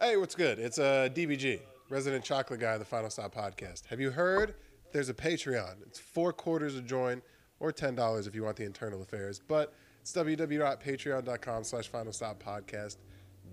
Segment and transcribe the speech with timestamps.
[0.00, 0.60] Hey, what's good?
[0.60, 3.84] It's uh, DBG, resident chocolate guy of the Final Stop podcast.
[3.86, 4.54] Have you heard?
[4.92, 5.82] There's a Patreon.
[5.82, 7.20] It's four quarters a join,
[7.58, 9.40] or ten dollars if you want the internal affairs.
[9.40, 12.98] But it's www.patreon.com slash Final Stop podcast.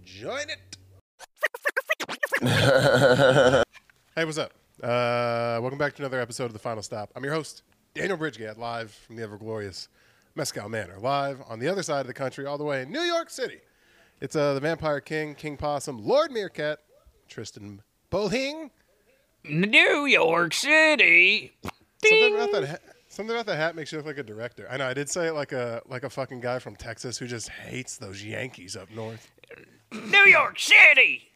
[0.04, 0.78] Join it.
[4.16, 4.54] hey, what's up?
[4.84, 7.10] Uh, welcome back to another episode of the Final Stop.
[7.16, 7.64] I'm your host,
[7.96, 9.88] Daniel Bridgegate, live from the ever glorious
[10.36, 13.02] Mescal Manor, live on the other side of the country, all the way in New
[13.02, 13.62] York City.
[14.22, 16.80] It's uh, the Vampire King, King Possum, Lord Meerkat,
[17.27, 18.72] Tristan Bowling.
[19.44, 21.55] New York City.
[22.03, 22.67] Something about that.
[22.70, 24.67] Ha- something about that hat makes you look like a director.
[24.72, 24.88] I know.
[24.88, 27.98] I did say it like a like a fucking guy from Texas who just hates
[27.98, 29.30] those Yankees up north.
[29.91, 31.30] New York City.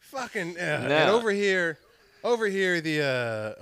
[0.00, 0.56] Fucking.
[0.56, 1.78] Uh, And over here,
[2.22, 3.04] over here, the uh,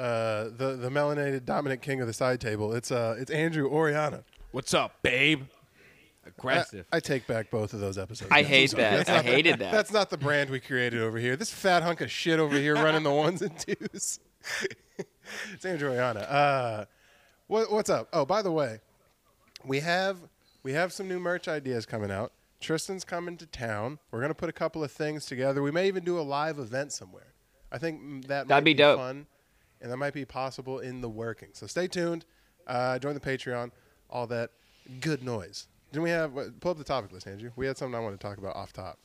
[0.03, 2.75] uh, the the melanated dominant king of the side table.
[2.75, 4.25] It's uh, it's Andrew Oriana.
[4.53, 5.45] What's up, babe?
[6.25, 6.87] I, Aggressive.
[6.93, 8.31] I take back both of those episodes.
[8.31, 8.83] I hate sorry.
[8.83, 8.97] that.
[8.99, 9.73] That's I not the- hated that.
[9.73, 11.37] That's not the brand we created over here.
[11.37, 14.21] This fat hunk of shit over here running the ones and twos.
[15.53, 16.21] it's Andrew Oriana.
[16.21, 16.85] Uh,
[17.47, 18.09] what, what's up?
[18.13, 18.81] Oh, by the way,
[19.65, 20.19] we have
[20.63, 22.33] we have some new merch ideas coming out.
[22.61, 23.99] Tristan's coming to town.
[24.11, 25.63] We're gonna put a couple of things together.
[25.63, 27.35] We may even do a live event somewhere.
[27.71, 28.99] I think that might That'd be be dope.
[28.99, 29.27] fun,
[29.83, 31.49] and that might be possible in the working.
[31.53, 32.25] So stay tuned.
[32.67, 33.71] Uh, join the Patreon.
[34.09, 34.51] All that
[35.01, 35.67] good noise.
[35.95, 37.53] Didn't we have what- pull up the topic list, Andrew?
[37.55, 38.99] We had something I wanted to talk about off top.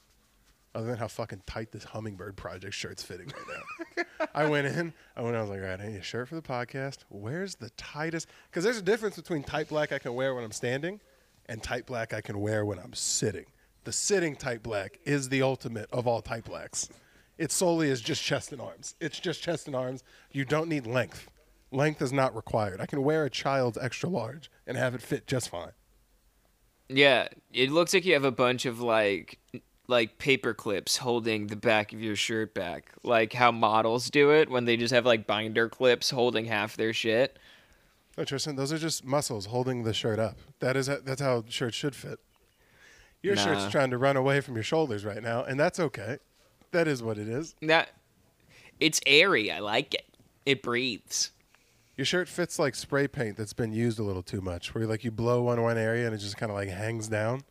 [0.73, 4.25] Other than how fucking tight this hummingbird project shirt's fitting right now.
[4.33, 4.91] I went in.
[5.15, 5.35] I went.
[5.35, 7.03] I was like, all right, I need a shirt for the podcast.
[7.09, 8.27] Where's the tightest?
[8.49, 10.99] Because there's a difference between tight black I can wear when I'm standing,
[11.45, 13.45] and tight black I can wear when I'm sitting.
[13.83, 16.89] The sitting tight black is the ultimate of all tight blacks.
[17.37, 18.95] It solely is just chest and arms.
[18.99, 20.03] It's just chest and arms.
[20.31, 21.29] You don't need length.
[21.71, 22.81] Length is not required.
[22.81, 25.71] I can wear a child's extra large and have it fit just fine.
[26.89, 29.39] Yeah, it looks like you have a bunch of like
[29.87, 34.49] like paper clips holding the back of your shirt back, like how models do it
[34.49, 37.37] when they just have like binder clips holding half their shit.
[38.17, 40.37] No, Tristan, those are just muscles holding the shirt up.
[40.59, 42.19] That is that's how shirts should fit.
[43.21, 46.17] Your shirt's trying to run away from your shoulders right now, and that's okay.
[46.71, 47.55] That is what it is.
[47.61, 47.89] That
[48.80, 49.52] it's airy.
[49.52, 50.05] I like it.
[50.45, 51.31] It breathes.
[51.99, 55.04] Your shirt fits like spray paint that's been used a little too much, where like
[55.04, 57.42] you blow on one area and it just kind of like hangs down,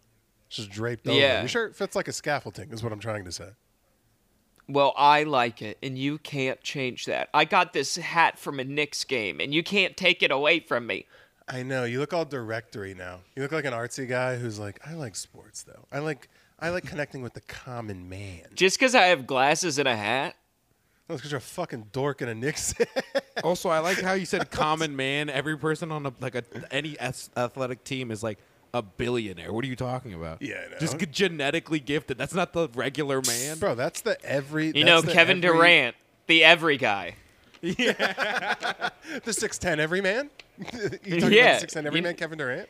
[0.47, 1.19] it's just draped over.
[1.19, 1.41] Yeah.
[1.41, 3.51] Your shirt fits like a scaffolding, is what I'm trying to say.
[4.67, 7.29] Well, I like it, and you can't change that.
[7.35, 10.87] I got this hat from a Knicks game, and you can't take it away from
[10.87, 11.05] me.
[11.47, 13.21] I know you look all directory now.
[13.37, 15.85] You look like an artsy guy who's like, I like sports though.
[15.93, 18.47] I like I like connecting with the common man.
[18.55, 20.37] Just because I have glasses and a hat.
[21.09, 22.75] That's because you're a fucking dork in a Knicks.
[23.43, 25.31] also, I like how you said common man.
[25.31, 28.39] Every person on a, like a any athletic team is like
[28.75, 29.51] a billionaire.
[29.53, 30.43] What are you talking about?
[30.43, 30.79] Yeah, I know.
[30.79, 32.19] just genetically gifted.
[32.19, 33.59] That's not the regular man.
[33.59, 34.71] Bro, that's the every.
[34.75, 35.97] You know, the Kevin every- Durant,
[36.27, 37.15] the every guy.
[37.63, 38.91] Yeah,
[39.25, 40.29] the six ten every man.
[40.59, 42.69] you talking Yeah, about six ten every you- man, Kevin Durant.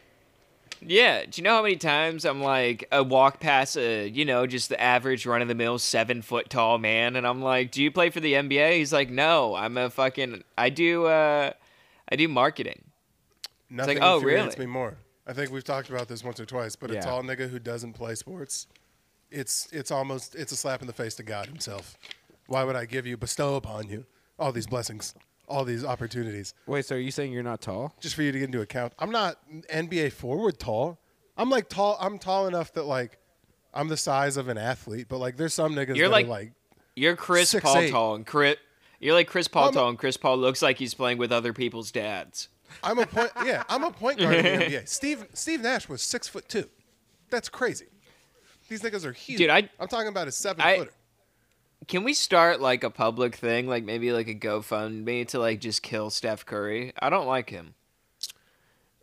[0.81, 4.47] Yeah, do you know how many times I'm like, I walk past a, you know,
[4.47, 7.83] just the average run of the mill seven foot tall man, and I'm like, do
[7.83, 8.77] you play for the NBA?
[8.77, 11.53] He's like, no, I'm a fucking, I do, uh,
[12.11, 12.85] I do marketing.
[13.71, 14.55] Nothing oh, really?
[14.57, 14.97] me more.
[15.27, 17.93] I think we've talked about this once or twice, but a tall nigga who doesn't
[17.93, 18.67] play sports,
[19.31, 21.99] it's it's almost it's a slap in the face to God Himself.
[22.47, 24.07] Why would I give you, bestow upon you,
[24.39, 25.15] all these blessings,
[25.49, 27.95] all these opportunities, Wait, so are you saying you're not tall?
[28.01, 28.93] just for you to get into account?
[28.99, 29.39] I'm not
[29.73, 30.99] NBA forward tall.
[31.37, 31.97] I'm like tall.
[32.01, 33.19] I'm tall enough that like
[33.75, 36.29] I'm the size of an athlete, but like there's some niggas You're that like- are
[36.29, 36.53] like
[36.97, 37.91] You're Chris Six, Paul eight.
[37.91, 38.57] tall, and Chris,
[39.01, 41.31] you're like Chris Paul I'm a- tall, and Chris Paul looks like he's playing with
[41.33, 42.49] other people's dads.
[42.83, 43.31] I'm a point.
[43.45, 44.89] Yeah, I'm a point guard in the NBA.
[44.89, 46.69] Steve Steve Nash was six foot two.
[47.31, 47.87] That's crazy.
[48.69, 49.39] These niggas are huge.
[49.39, 50.91] Dude, I- I'm talking about a seven I- footer.
[51.89, 55.83] Can we start like a public thing, like maybe like a GoFundMe to like just
[55.83, 56.93] kill Steph Curry?
[57.01, 57.75] I don't like him.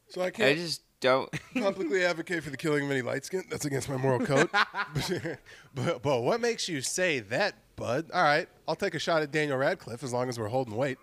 [0.09, 1.29] So I can't I just don't.
[1.55, 3.43] publicly advocate for the killing of any light skin.
[3.49, 4.49] That's against my moral code.
[5.73, 8.11] but, but what makes you say that, bud?
[8.13, 10.99] All right, I'll take a shot at Daniel Radcliffe as long as we're holding weight.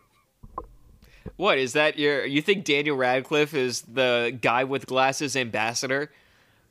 [1.34, 1.98] What is that?
[1.98, 6.12] Your you think Daniel Radcliffe is the guy with glasses ambassador?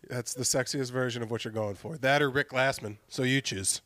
[0.09, 1.97] That's the sexiest version of what you're going for.
[1.97, 2.97] That or Rick Glassman.
[3.09, 3.81] So you choose.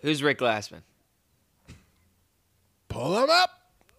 [0.00, 0.82] Who's Rick Glassman?
[2.88, 3.50] Pull him up.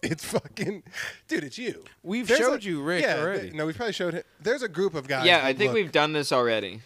[0.02, 0.82] It's fucking,
[1.28, 1.44] dude.
[1.44, 1.84] It's you.
[2.02, 3.40] We've There's showed a- you Rick yeah, already.
[3.42, 4.22] th- no, we probably showed him.
[4.40, 5.26] There's a group of guys.
[5.26, 6.80] yeah, I think look we've done this already.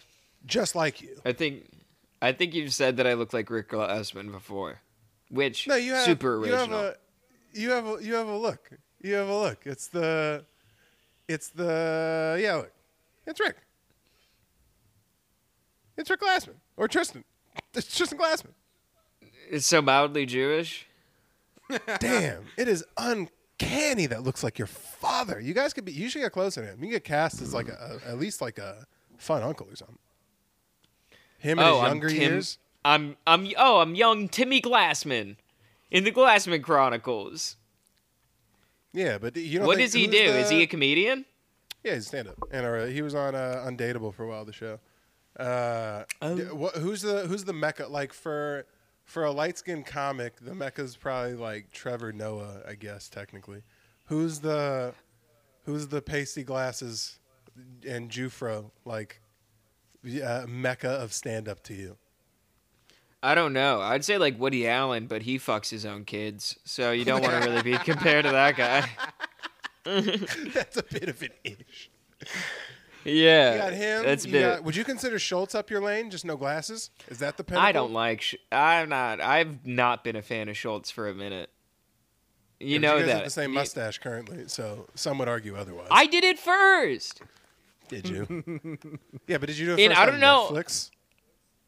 [0.45, 1.15] just like you.
[1.23, 1.69] I think
[2.21, 4.81] I think you've said that I look like Rick Glassman before,
[5.29, 6.79] which No, you have super You have original.
[6.81, 6.93] a,
[7.53, 8.69] you have a, you have a look.
[9.01, 9.59] You have a look.
[9.65, 10.43] It's the,
[11.29, 12.55] it's the yeah.
[12.55, 12.71] Look,
[13.25, 13.55] it's Rick.
[15.97, 17.23] It's Rick Glassman or Tristan.
[17.73, 18.51] It's Tristan Glassman.
[19.49, 20.87] It's so mildly Jewish.
[21.99, 24.05] Damn, it is uncanny.
[24.05, 25.39] That looks like your father.
[25.39, 25.91] You guys could be.
[25.91, 26.77] You should get closer to him.
[26.79, 28.85] You can get cast as like a, a- at least like a
[29.17, 29.97] fun uncle or something.
[31.39, 32.21] Him in oh, his I'm younger Tim.
[32.21, 32.57] years.
[32.83, 35.37] I'm I'm oh I'm young Timmy Glassman,
[35.89, 37.57] in the Glassman Chronicles.
[38.93, 40.17] Yeah, but you know What does he do?
[40.17, 41.25] Is he a comedian?
[41.83, 44.45] Yeah, he's stand up, and uh, he was on uh, Undateable for a while.
[44.45, 44.79] The show.
[45.37, 46.43] Uh, d-
[46.79, 47.87] who's the who's the mecca?
[47.87, 48.65] Like for
[49.05, 53.61] for a light skinned comic, the mecca's probably like Trevor Noah, I guess technically.
[54.05, 54.93] Who's the
[55.63, 57.19] who's the pasty glasses
[57.87, 59.21] and Jewfro like
[60.23, 61.97] uh, mecca of stand up to you?
[63.23, 63.81] I don't know.
[63.81, 67.41] I'd say like Woody Allen, but he fucks his own kids, so you don't want
[67.41, 68.87] to really be compared to that guy.
[69.85, 71.91] That's a bit of an ish.
[73.05, 74.03] Yeah, You got him.
[74.03, 74.41] That's you bit.
[74.41, 76.09] got- would you consider Schulz up your lane?
[76.09, 76.89] Just no glasses?
[77.07, 77.65] Is that the pinnacle?
[77.67, 78.21] I don't like.
[78.21, 79.21] Sh- I'm not.
[79.21, 81.49] I've not been a fan of Schulz for a minute.
[82.59, 83.15] You Yeah, know you that.
[83.15, 85.87] have the same You- mustache currently, so some would argue otherwise.
[85.91, 87.21] I did it first.
[87.89, 88.25] Did you?
[89.27, 90.89] yeah, but did you do it And first I don't know- Netflix?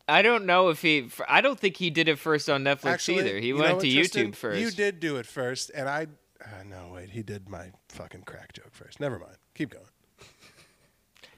[0.09, 1.09] I don't know if he.
[1.27, 3.39] I don't think he did it first on Netflix Actually, either.
[3.39, 4.31] He you went what, to Tristan?
[4.31, 4.59] YouTube first.
[4.61, 6.07] You did do it first, and I.
[6.43, 7.09] Uh, no, wait.
[7.09, 8.99] He did my fucking crack joke first.
[9.01, 9.35] Never mind.
[9.53, 9.85] Keep going.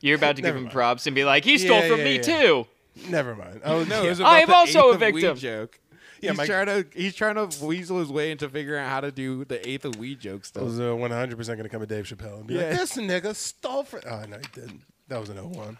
[0.02, 0.74] You're about to give him mind.
[0.74, 2.22] props and be like, he stole Yeah, from yeah, me yeah.
[2.22, 2.68] too.
[3.10, 3.62] Never mind.
[3.64, 4.08] Oh No, yeah.
[4.08, 5.38] it was I am also eighth a of weed victim.
[5.38, 5.80] joke.
[6.22, 9.02] Yeah, he's my- trying to he's trying to weasel his way into figuring out how
[9.02, 10.64] to do the eighth of weed joke I stuff.
[10.64, 12.70] was uh, 100 percent gonna come to Dave Chappelle and be Yeah.
[12.70, 14.82] like, "This nigga stole from." Oh no, he didn't.
[15.08, 15.78] That was an 01.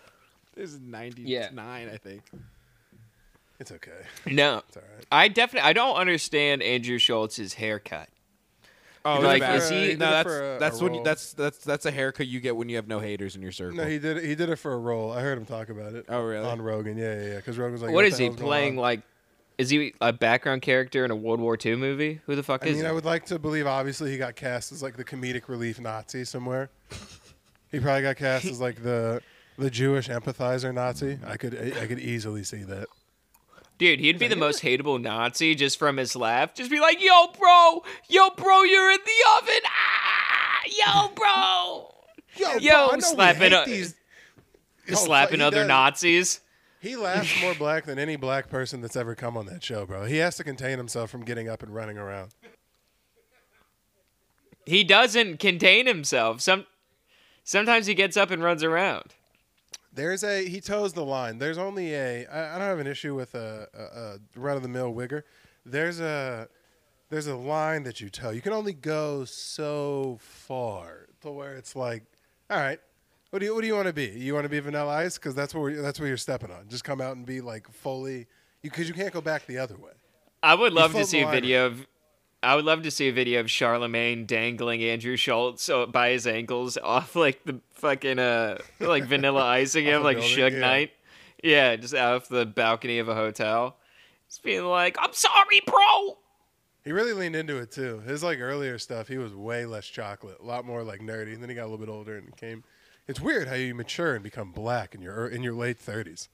[0.56, 1.50] This is 99, Yeah.
[1.94, 2.22] I think.
[3.60, 3.92] It's okay.
[4.26, 5.06] No, It's all right.
[5.12, 5.70] I definitely.
[5.70, 8.08] I don't understand Andrew Schulz's haircut.
[9.06, 9.90] Oh, did like it is for a- he?
[9.92, 12.56] he No, that's a- that's a when you, that's that's that's a haircut you get
[12.56, 13.78] when you have no haters in your circle.
[13.78, 14.18] No, he did.
[14.18, 15.12] It, he did it for a role.
[15.12, 16.06] I heard him talk about it.
[16.10, 16.46] Oh, really?
[16.46, 16.98] On Rogan.
[16.98, 17.36] Yeah, yeah, yeah.
[17.38, 18.76] Because Rogan's like, what the he playing?
[18.76, 19.02] Like,
[19.58, 22.22] is he a background character in a World War II movie?
[22.26, 22.90] Who the fuck I is mean, he?
[22.90, 23.68] I would like to believe.
[23.68, 26.70] Obviously, he got cast as like the comedic relief Nazi somewhere.
[27.72, 29.22] he probably got cast as like the
[29.58, 31.20] the Jewish empathizer Nazi.
[31.26, 32.88] I could I, I could easily see that.
[33.80, 36.54] Dude, he'd be the most hateable Nazi just from his laugh.
[36.54, 41.96] Just be like, "Yo, bro, yo, bro, you're in the oven, ah, yo, bro."
[42.36, 43.96] Yo, Yo, bro, I know we slapping hate a- these.
[44.86, 46.42] Yo, slapping other does- Nazis.
[46.82, 50.06] He laughs more black than any black person that's ever come on that show, bro.
[50.06, 52.32] He has to contain himself from getting up and running around.
[54.66, 56.42] He doesn't contain himself.
[56.42, 56.66] Some
[57.44, 59.16] sometimes he gets up and runs around.
[59.92, 61.40] There's a he toes the line.
[61.40, 64.64] There's only a I, I don't have an issue with a, a, a run of
[64.64, 65.24] the mill wigger.
[65.66, 66.48] There's a
[67.10, 68.30] there's a line that you toe.
[68.30, 72.04] You can only go so far to where it's like,
[72.50, 72.80] all right,
[73.32, 74.08] what do you what do you want to be?
[74.08, 76.68] You want to be Vanilla Ice because that's what we're, that's what you're stepping on.
[76.68, 78.28] Just come out and be like fully
[78.62, 79.92] because you, can't go back the other way.
[80.44, 81.88] I would love to see a video of.
[82.42, 86.26] I would love to see a video of Charlemagne dangling Andrew Schulz uh, by his
[86.26, 90.60] ankles off like the fucking uh like vanilla icing him like building, Suge yeah.
[90.60, 90.92] Knight.
[91.44, 93.78] Yeah, just off the balcony of a hotel.
[94.30, 96.18] Just being like, I'm sorry, bro.
[96.84, 98.00] He really leaned into it too.
[98.00, 101.34] His like earlier stuff, he was way less chocolate, a lot more like nerdy.
[101.34, 102.64] And then he got a little bit older and came.
[103.08, 106.30] It's weird how you mature and become black in your in your late thirties.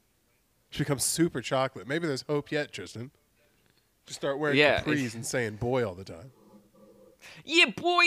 [0.70, 1.88] Just become super chocolate.
[1.88, 3.12] Maybe there's hope yet, Tristan.
[4.06, 6.32] Just start wearing Yeah, capris and saying "boy" all the time.
[7.44, 8.04] Yeah, boy.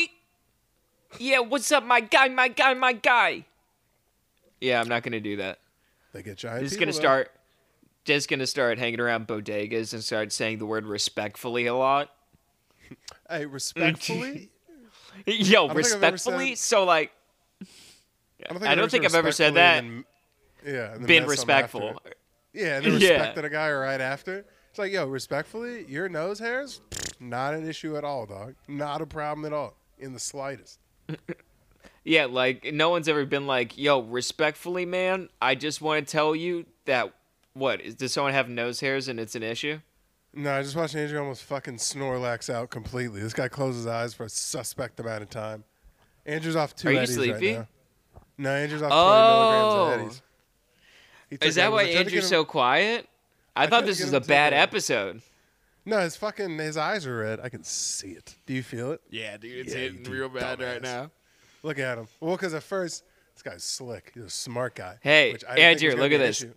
[1.19, 3.47] Yeah, what's up, my guy, my guy, my guy?
[4.61, 5.59] Yeah, I'm not gonna do that.
[6.13, 6.59] They get giant.
[6.59, 6.99] I'm just gonna though.
[6.99, 7.31] start.
[8.05, 12.11] Just gonna start hanging around bodegas and start saying the word respectfully a lot.
[13.29, 14.51] Hey, respectfully.
[15.27, 16.49] Yo, think I've ever respectfully.
[16.55, 17.13] said- So like,
[18.49, 19.79] I don't I don't think I've ever said that.
[19.83, 20.05] and
[20.65, 22.01] then- yeah, and been respectful.
[22.53, 23.09] Yeah, and then Yeah.
[23.11, 24.45] respected a guy right after.
[24.71, 26.81] It's like, yo, respectfully, your nose hairs,
[27.21, 28.55] not an issue at all, dog.
[28.69, 30.79] Not a problem at all, in the slightest.
[32.05, 36.35] Yeah, like no one's ever been like, "Yo, respectfully, man, I just want to tell
[36.35, 37.13] you that
[37.53, 39.81] what is does someone have nose hairs and it's an issue?"
[40.33, 43.21] No, I just watched Andrew almost fucking Snorlax out completely.
[43.21, 45.65] This guy closes his eyes for a suspect amount of time.
[46.25, 47.53] Andrew's off two Are you eddies sleepy?
[47.57, 47.69] right now.
[48.39, 49.09] No, Andrew's off Oh.
[49.11, 50.05] 20 milligrams of oh.
[50.07, 50.23] eddies.
[51.29, 51.73] He took Is that Eddies.
[51.73, 53.09] why I tried to Andrew's him- so quiet?
[53.59, 55.23] I, I thought this was a bad take a- episode.
[55.85, 57.41] No, his fucking his eyes are red.
[57.41, 58.35] I can see it.
[58.47, 59.01] Do you feel it?
[59.11, 61.11] Yeah, dude, it's Yeah, hitting you real bad right now.
[61.63, 62.09] Look at him.
[62.21, 64.13] Well, because at first this guy's slick.
[64.15, 64.97] He's a smart guy.
[65.01, 66.43] Hey, which I Andrew, look at this.
[66.43, 66.53] issue.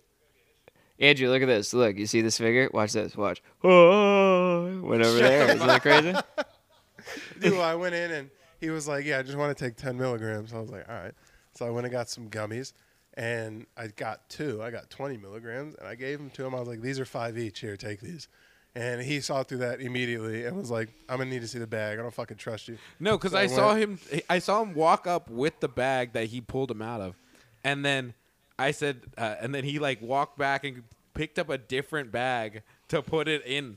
[1.00, 1.72] Andrew, look at this.
[1.72, 2.68] Look, you see this figure?
[2.72, 3.16] Watch this.
[3.16, 3.42] Watch.
[3.64, 5.48] Oh, went over there.
[5.54, 6.12] Isn't that crazy?
[7.40, 8.30] Dude, well, I went in and
[8.60, 10.94] he was like, "Yeah, I just want to take 10 milligrams." I was like, "All
[10.94, 11.14] right."
[11.54, 12.72] So I went and got some gummies,
[13.14, 14.62] and I got two.
[14.62, 16.54] I got 20 milligrams, and I gave them to him.
[16.54, 17.60] I was like, "These are five each.
[17.60, 18.28] Here, take these."
[18.74, 21.66] And he saw through that immediately and was like, "I'm gonna need to see the
[21.66, 21.98] bag.
[21.98, 23.98] I don't fucking trust you." No, because So I I saw him.
[24.30, 27.14] I saw him walk up with the bag that he pulled him out of,
[27.62, 28.14] and then
[28.58, 32.62] I said, uh, and then he like walked back and picked up a different bag
[32.88, 33.76] to put it in.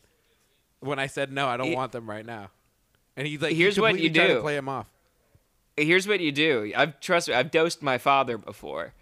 [0.79, 2.51] When I said no, I don't He- want them right now,
[3.17, 4.41] and he's like, he Here's what you completely to do.
[4.41, 4.87] play him off.
[5.75, 6.71] Here's what you do.
[6.73, 7.33] I've trust me.
[7.33, 8.93] I've dosed my father before.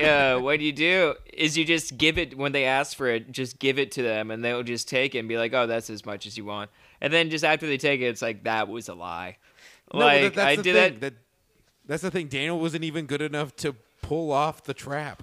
[0.00, 3.32] Uh, what do you do is you just give it when they ask for it.
[3.32, 5.90] Just give it to them, and they'll just take it and be like, "Oh, that's
[5.90, 6.70] as much as you want."
[7.00, 9.38] And then just after they take it, it's like that was a lie.
[9.92, 11.00] No, like that- that's I the did thing.
[11.00, 11.14] that.
[11.86, 12.28] That's the thing.
[12.28, 15.22] Daniel wasn't even good enough to pull off the trap.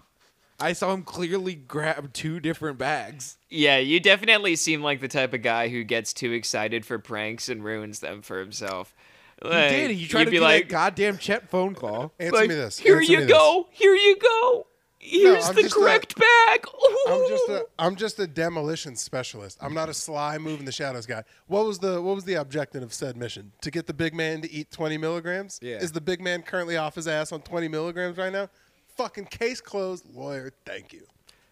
[0.59, 3.37] I saw him clearly grab two different bags.
[3.49, 7.49] Yeah, you definitely seem like the type of guy who gets too excited for pranks
[7.49, 8.95] and ruins them for himself.
[9.43, 9.91] He did.
[9.91, 12.13] He tried to be like, goddamn Chet phone call.
[12.19, 12.79] Answer like, me this.
[12.79, 13.31] Here Answer you me this.
[13.31, 13.67] go.
[13.71, 14.67] Here you go.
[14.97, 16.65] Here's I'm the just a- correct bag.
[17.07, 17.53] I'm just Ooh.
[17.53, 19.59] a I'm just a demolition specialist.
[19.61, 21.23] I'm not a sly move in the shadows guy.
[21.45, 23.51] What was the what was the objective of said mission?
[23.61, 25.59] To get the big man to eat 20 milligrams?
[25.61, 25.75] Yeah.
[25.77, 28.49] Is the big man currently off his ass on 20 milligrams right now?
[28.97, 30.51] Fucking case closed, lawyer.
[30.65, 31.03] Thank you.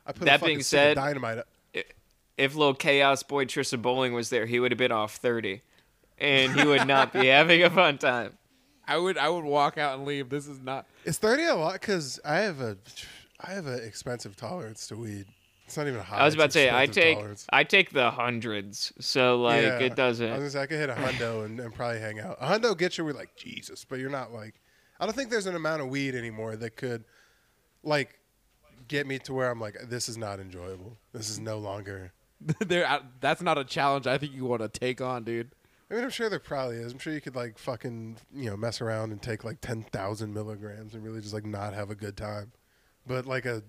[0.07, 1.37] I put That being said- dynamite.
[1.39, 1.47] up-
[2.35, 5.61] if little chaos boy Tristan Bowling was there, he would have been off 30.
[6.23, 8.37] And he would not be having a fun time.
[8.87, 10.29] I would I would walk out and leave.
[10.29, 10.85] This is not.
[11.05, 11.73] Is 30 a lot?
[11.73, 12.77] Because I have a
[13.39, 15.25] I have an expensive tolerance to weed.
[15.65, 16.17] It's not even a high.
[16.17, 17.47] I was about to say I take tolerance.
[17.51, 18.91] I take the hundreds.
[18.99, 19.79] So like Yeah.
[19.79, 22.19] it I was doesn't gonna say I could hit a hundo and, and probably hang
[22.19, 22.37] out.
[22.41, 24.55] A hundo gets you, we're like Jesus, but you're not like.
[24.99, 27.03] I don't think there's an amount of weed anymore that could,
[27.83, 28.19] like,
[28.87, 30.97] get me to where I'm like, this is not enjoyable.
[31.13, 32.13] This is no longer.
[32.59, 34.07] there, I- that's not a challenge.
[34.07, 35.51] I think you want to take on, dude.
[35.93, 36.91] I mean, I'm sure there probably is.
[36.91, 40.33] I'm sure you could like fucking you know mess around and take like ten thousand
[40.33, 42.51] milligrams and really just like not have a good time.
[43.05, 43.61] But like a,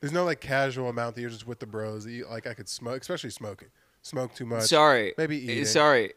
[0.00, 2.04] there's no like casual amount that you're just with the bros.
[2.04, 3.68] That you, like I could smoke, especially smoking.
[4.00, 4.62] Smoke too much.
[4.62, 5.12] Sorry.
[5.18, 5.64] Maybe Uh, eating.
[5.66, 6.14] Sorry.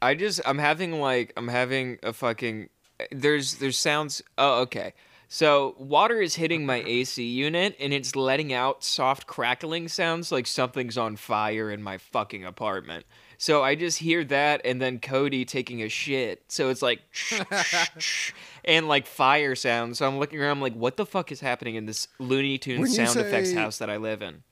[0.00, 2.68] I just I'm having like I'm having a fucking
[3.10, 4.94] there's there's sounds oh okay.
[5.26, 10.46] So water is hitting my AC unit and it's letting out soft crackling sounds like
[10.46, 13.06] something's on fire in my fucking apartment.
[13.40, 16.42] So I just hear that and then Cody taking a shit.
[16.48, 17.00] So it's like
[18.66, 19.96] and like fire sounds.
[19.96, 22.94] So I'm looking around I'm like what the fuck is happening in this Looney Tunes
[22.94, 24.42] sound effects house that I live in?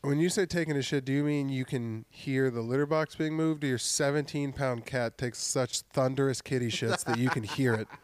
[0.00, 3.14] When you say taking a shit, do you mean you can hear the litter box
[3.14, 7.44] being moved, or your 17 pound cat takes such thunderous kitty shits that you can
[7.44, 7.88] hear it?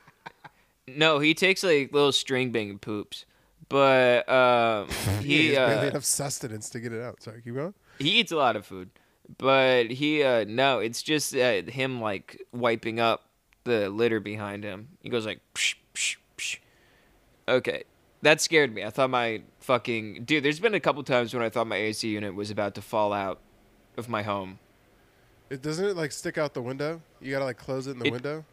[0.96, 3.24] No, he takes like little string bang poops,
[3.68, 4.88] but um,
[5.20, 7.22] He he has barely uh, enough sustenance to get it out.
[7.22, 7.74] Sorry, keep going.
[8.00, 8.90] he eats a lot of food,
[9.38, 13.26] but he uh, no, it's just uh, him like wiping up
[13.64, 14.88] the litter behind him.
[15.00, 16.58] He goes like, psh, psh, psh.
[17.48, 17.84] okay,
[18.22, 18.84] that scared me.
[18.84, 20.44] I thought my fucking dude.
[20.44, 23.12] There's been a couple times when I thought my AC unit was about to fall
[23.12, 23.40] out
[23.96, 24.58] of my home.
[25.50, 27.02] It doesn't it like stick out the window.
[27.20, 28.44] You gotta like close it in the It- window.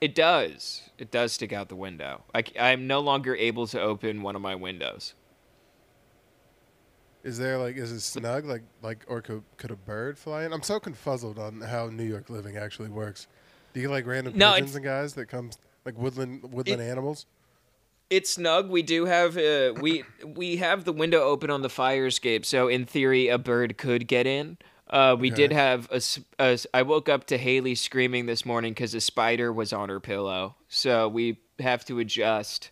[0.00, 0.82] It does.
[0.96, 2.22] It does stick out the window.
[2.32, 5.14] I, am no longer able to open one of my windows.
[7.24, 10.52] Is there like is it snug like like or could could a bird fly in?
[10.52, 13.26] I'm so confuzzled on how New York living actually works.
[13.72, 17.26] Do you like random No, pigeons and guys that comes like woodland woodland animals?
[18.10, 18.70] It's snug.
[18.70, 22.68] We do have uh, we we have the window open on the fire escape, so
[22.68, 24.56] in theory, a bird could get in.
[24.88, 26.00] Uh, we did have a,
[26.38, 30.00] a I woke up to Haley screaming this morning because a spider was on her
[30.00, 32.70] pillow, so we have to adjust.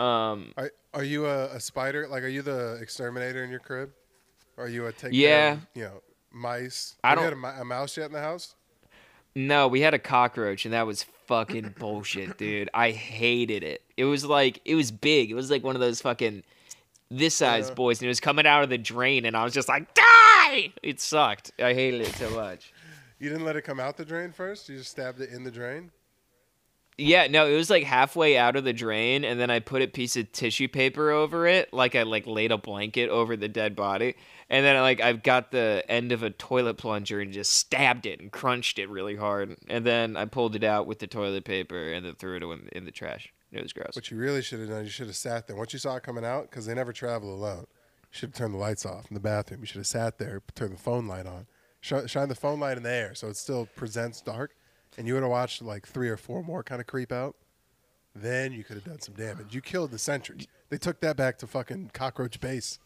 [0.00, 0.52] Um,
[0.96, 2.08] are you a, a spider?
[2.08, 3.90] Like are you the exterminator in your crib?
[4.56, 5.52] Or are you a take Yeah.
[5.52, 6.96] of, you know mice?
[7.04, 8.54] I Have you don't- You had a, a mouse yet in the house.
[9.34, 12.70] no, we had a cockroach, and that was fucking bullshit, dude.
[12.72, 13.82] I hated it.
[13.96, 15.30] It was like it was big.
[15.30, 16.42] It was like one of those fucking
[17.10, 17.74] this size Uh.
[17.74, 20.72] boys, and it was coming out of the drain, and I was just like, die!
[20.82, 21.52] It sucked.
[21.58, 22.72] I hated it so much.
[23.18, 24.68] You didn't let it come out the drain first.
[24.68, 25.90] You just stabbed it in the drain.
[26.98, 29.86] Yeah, no, it was like halfway out of the drain, and then I put a
[29.86, 33.76] piece of tissue paper over it, like I like laid a blanket over the dead
[33.76, 34.14] body,
[34.48, 38.20] and then like I've got the end of a toilet plunger and just stabbed it
[38.20, 41.92] and crunched it really hard, and then I pulled it out with the toilet paper
[41.92, 43.30] and then threw it in, in the trash.
[43.52, 43.94] It was gross.
[43.94, 45.56] What you really should have done, you should have sat there.
[45.56, 48.54] Once you saw it coming out, because they never travel alone, you should have turned
[48.54, 49.60] the lights off in the bathroom.
[49.60, 51.46] You should have sat there, turned the phone light on,
[51.80, 54.56] Sh- shine the phone light in the air so it still presents dark,
[54.96, 57.36] and you would have watched like three or four more kind of creep out.
[58.14, 59.54] Then you could have done some damage.
[59.54, 60.46] You killed the sentries.
[60.70, 62.78] They took that back to fucking cockroach base.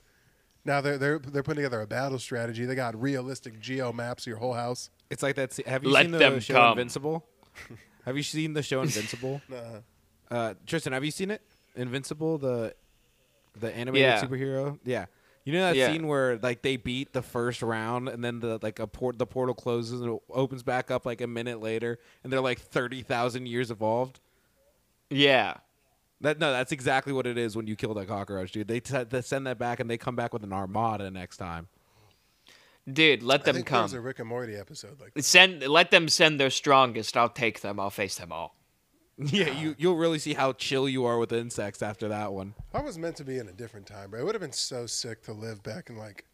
[0.64, 2.64] Now they're they're they're putting together a battle strategy.
[2.66, 4.90] They got realistic geo maps of your whole house.
[5.08, 5.52] It's like that.
[5.52, 6.70] se- Have you Let seen the them show come.
[6.72, 7.24] Invincible?
[8.04, 9.40] have you seen the show Invincible?
[9.52, 9.80] Uh,
[10.34, 11.42] Uh, Tristan, have you seen it?
[11.76, 12.74] Invincible, the
[13.58, 14.22] the animated Yeah.
[14.22, 14.78] superhero.
[14.84, 15.06] Yeah.
[15.44, 15.90] You know that Yeah.
[15.90, 19.26] scene where like they beat the first round and then the like a port the
[19.26, 23.02] portal closes and it opens back up like a minute later and they're like thirty
[23.02, 24.20] thousand years evolved.
[25.08, 25.54] Yeah.
[26.20, 28.68] That no, that's exactly what it is when you kill that cockroach, dude.
[28.68, 31.68] They, t- they send that back and they come back with an armada next time.
[32.90, 33.98] Dude, let I them think there was come.
[33.98, 35.24] a Rick and Morty episode like that.
[35.24, 37.16] Send let them send their strongest.
[37.16, 37.80] I'll take them.
[37.80, 38.54] I'll face them all.
[39.32, 42.54] Yeah, you you'll really see how chill you are with insects after that one.
[42.72, 44.86] I was meant to be in a different time, but it would have been so
[44.86, 46.24] sick to live back in like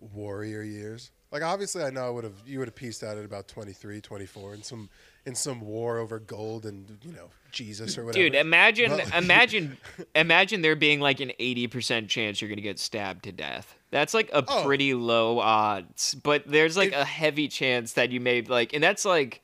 [0.00, 1.10] warrior years.
[1.32, 4.00] Like obviously I know I would have you would have pieced out at about 23,
[4.00, 4.88] 24 in some
[5.24, 8.24] in some war over gold and you know Jesus or whatever.
[8.24, 9.76] Dude, imagine But- imagine
[10.14, 13.74] imagine there being like an 80% chance you're going to get stabbed to death.
[13.90, 14.64] That's like a Oh.
[14.64, 19.04] pretty low odds, but there's like a heavy chance that you may like and that's
[19.04, 19.42] like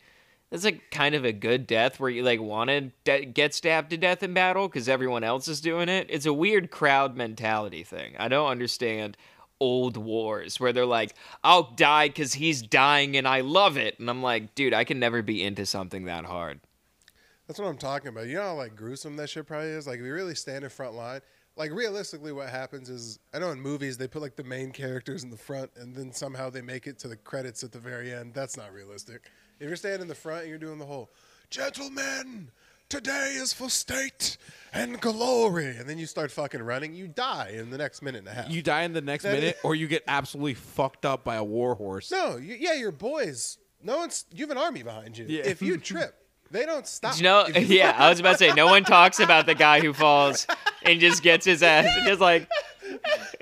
[0.52, 3.88] that's like kind of a good death where you like want to de- get stabbed
[3.88, 6.06] to death in battle cuz everyone else is doing it.
[6.10, 8.14] It's a weird crowd mentality thing.
[8.18, 9.16] I don't understand
[9.58, 14.10] old wars where they're like, "I'll die cuz he's dying and I love it." And
[14.10, 16.60] I'm like, "Dude, I can never be into something that hard."
[17.46, 18.26] That's what I'm talking about.
[18.26, 19.86] You know how like gruesome that shit probably is.
[19.86, 21.22] Like if you really stand in front line,
[21.56, 25.22] like realistically, what happens is I know in movies they put like the main characters
[25.24, 28.12] in the front, and then somehow they make it to the credits at the very
[28.12, 28.34] end.
[28.34, 29.30] That's not realistic.
[29.60, 31.10] If you're standing in the front and you're doing the whole
[31.50, 32.50] "Gentlemen,
[32.88, 34.36] today is for state
[34.72, 38.28] and glory," and then you start fucking running, you die in the next minute and
[38.28, 38.50] a half.
[38.50, 41.44] You die in the next That- minute, or you get absolutely fucked up by a
[41.44, 42.10] war horse.
[42.10, 43.58] no, you, yeah, your boys.
[43.82, 44.24] No one's.
[44.32, 45.26] You have an army behind you.
[45.28, 45.42] Yeah.
[45.44, 46.14] If you trip,
[46.52, 47.16] they don't stop.
[47.16, 49.92] You know, yeah, I was about to say, no one talks about the guy who
[49.92, 50.46] falls
[50.82, 52.48] and just gets his ass and just like,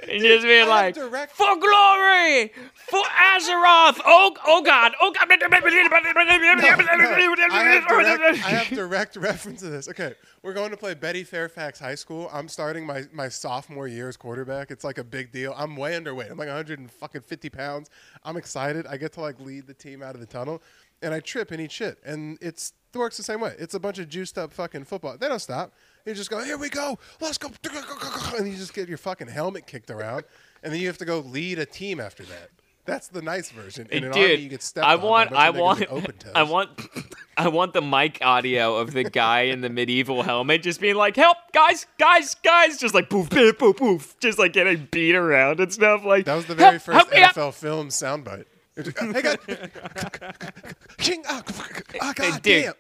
[0.09, 2.53] and just being like, direct- for glory,
[2.89, 5.29] for Azeroth, oh, oh God, oh God.
[7.53, 9.89] I have, direct, I have direct reference to this.
[9.89, 12.31] Okay, we're going to play Betty Fairfax High School.
[12.33, 14.71] I'm starting my, my sophomore year as quarterback.
[14.71, 15.53] It's like a big deal.
[15.57, 16.31] I'm way underweight.
[16.31, 17.91] I'm like 150 pounds.
[18.25, 18.87] I'm excited.
[18.87, 20.63] I get to like lead the team out of the tunnel,
[21.03, 21.99] and I trip and eat shit.
[22.05, 23.55] And it's it works the same way.
[23.59, 25.17] It's a bunch of juiced up fucking football.
[25.19, 25.73] They don't stop.
[26.07, 27.51] You just go, here we go, let's go,
[28.37, 30.25] and you just get your fucking helmet kicked around,
[30.63, 32.51] and then you have to go lead a team after that.
[32.87, 33.87] That's the nice version.
[33.91, 36.17] In an Dude, army, you get stepped I on by a want, I want, open
[36.17, 36.33] toes.
[36.35, 36.71] I want,
[37.37, 41.15] I want the mic audio of the guy in the medieval helmet just being like,
[41.15, 45.61] "Help, guys, guys, guys!" Just like poof, poof, poof, poof, just like getting beat around
[45.61, 46.05] and stuff.
[46.05, 48.47] Like That was the very "Help, first help me out." NFL film soundbite.
[48.87, 49.39] It was, Hey, God.
[50.99, 51.43] King, ah,
[52.17, 52.65] God dude.
[52.65, 52.75] damn.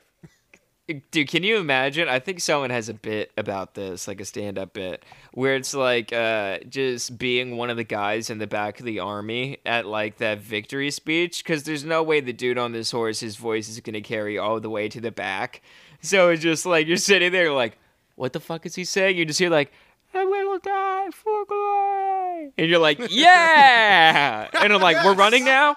[1.12, 2.08] Dude, can you imagine?
[2.08, 6.12] I think someone has a bit about this, like a stand-up bit, where it's like
[6.12, 10.16] uh, just being one of the guys in the back of the army at like
[10.16, 13.78] that victory speech, because there's no way the dude on this horse, his voice is
[13.78, 15.62] gonna carry all the way to the back.
[16.00, 17.78] So it's just like you're sitting there, like,
[18.16, 19.16] what the fuck is he saying?
[19.16, 19.70] You just hear like,
[20.12, 25.76] "I will die for glory," and you're like, "Yeah!" and I'm like, "We're running now."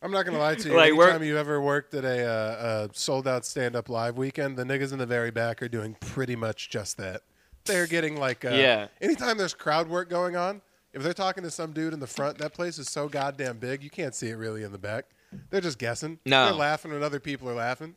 [0.00, 0.76] I'm not gonna lie to you.
[0.76, 4.56] Like, Anytime you ever worked at a, uh, a sold out stand up live weekend,
[4.56, 7.22] the niggas in the very back are doing pretty much just that.
[7.64, 8.88] They're getting like, uh, Yeah.
[9.00, 10.62] Anytime there's crowd work going on,
[10.92, 13.82] if they're talking to some dude in the front, that place is so goddamn big,
[13.82, 15.06] you can't see it really in the back.
[15.50, 16.18] They're just guessing.
[16.24, 16.46] No.
[16.46, 17.96] They're laughing when other people are laughing.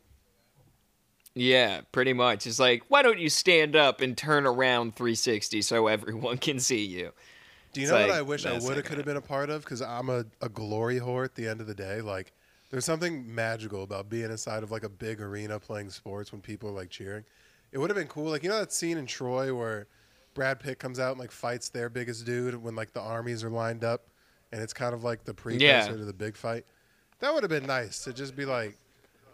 [1.34, 2.46] Yeah, pretty much.
[2.46, 6.84] It's like, why don't you stand up and turn around 360 so everyone can see
[6.84, 7.12] you?
[7.72, 9.20] Do you It's know like, what I wish I would have could have been a
[9.22, 9.64] part of?
[9.64, 12.00] Because I'm a, a glory whore at the end of the day.
[12.02, 12.32] Like,
[12.70, 16.68] there's something magical about being inside of like a big arena playing sports when people
[16.68, 17.24] are like cheering.
[17.72, 18.30] It would have been cool.
[18.30, 19.86] Like, you know that scene in Troy where
[20.34, 23.50] Brad Pitt comes out and like fights their biggest dude when like the armies are
[23.50, 24.02] lined up,
[24.52, 25.86] and it's kind of like the precursor Yeah.
[25.86, 26.66] to the big fight.
[27.20, 28.76] That would have been nice to just be like,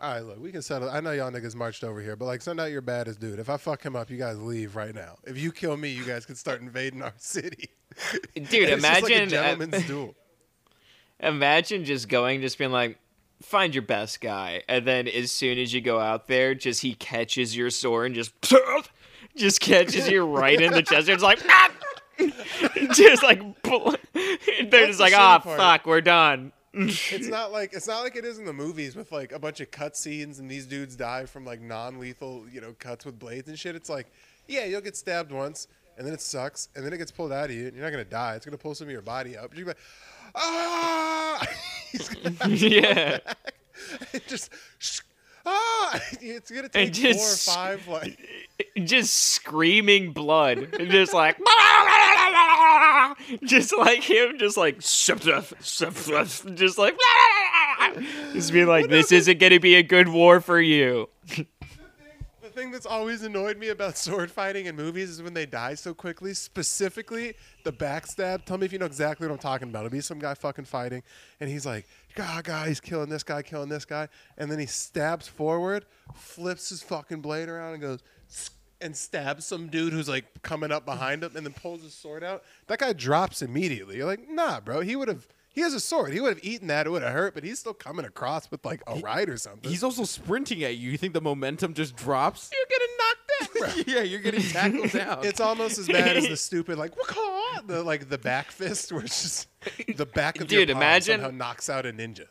[0.00, 0.88] all right, look, we can settle.
[0.90, 3.38] I know y'all niggas marched over here, but like, send out your baddest dude.
[3.38, 5.16] If I fuck him up, you guys leave right now.
[5.24, 7.70] If you kill me, you guys can start invading our city.
[8.34, 10.14] Dude, It's just like a imagine, uh, gentleman's duel.
[11.20, 12.98] imagine just going, just being like,
[13.42, 16.94] find your best guy, and then as soon as you go out there, just he
[16.94, 18.32] catches your sword and just,
[19.36, 21.08] just catches you right in the chest.
[21.08, 21.70] It's like, ah!
[22.94, 25.56] just like, they're just the like, ah, part.
[25.58, 26.52] fuck, we're done.
[26.72, 29.60] It's not like it's not like it is in the movies with like a bunch
[29.60, 33.48] of cut scenes and these dudes die from like non-lethal, you know, cuts with blades
[33.48, 33.74] and shit.
[33.74, 34.06] It's like,
[34.46, 37.46] yeah, you'll get stabbed once and then it sucks and then it gets pulled out
[37.46, 38.34] of you and you're not gonna die.
[38.34, 39.56] It's gonna pull some of your body up.
[39.56, 39.78] You're like,
[40.34, 41.46] ah,
[42.48, 43.18] yeah.
[44.26, 44.50] just
[45.48, 46.00] ah.
[46.20, 48.18] It's gonna take just- four or five like.
[48.84, 51.38] just screaming blood, and just like,
[53.44, 56.96] just like him, just like, just like,
[58.32, 61.08] just be like, this isn't gonna be a good war for you.
[61.28, 65.74] The thing that's always annoyed me about sword fighting in movies is when they die
[65.74, 66.34] so quickly.
[66.34, 68.44] Specifically, the backstab.
[68.44, 69.86] Tell me if you know exactly what I'm talking about.
[69.86, 71.04] It'll be some guy fucking fighting,
[71.40, 71.86] and he's like,
[72.18, 76.82] "God, he's killing this guy, killing this guy," and then he stabs forward, flips his
[76.82, 78.02] fucking blade around, and goes.
[78.80, 82.22] And stabs some dude who's like coming up behind him, and then pulls his sword
[82.22, 82.44] out.
[82.68, 83.96] That guy drops immediately.
[83.96, 84.82] You're like, nah, bro.
[84.82, 85.26] He would have.
[85.52, 86.12] He has a sword.
[86.12, 86.86] He would have eaten that.
[86.86, 89.68] It would have hurt, but he's still coming across with like a ride or something.
[89.68, 90.92] He's also sprinting at you.
[90.92, 92.50] You think the momentum just drops?
[92.52, 92.78] you're
[93.86, 95.24] yeah, you're getting tackled down.
[95.24, 99.02] It's almost as bad as the stupid like "Waka!" the like the back fist where
[99.04, 99.48] it's just
[99.96, 102.26] the back of Dude, your palm imagine- somehow knocks out a ninja.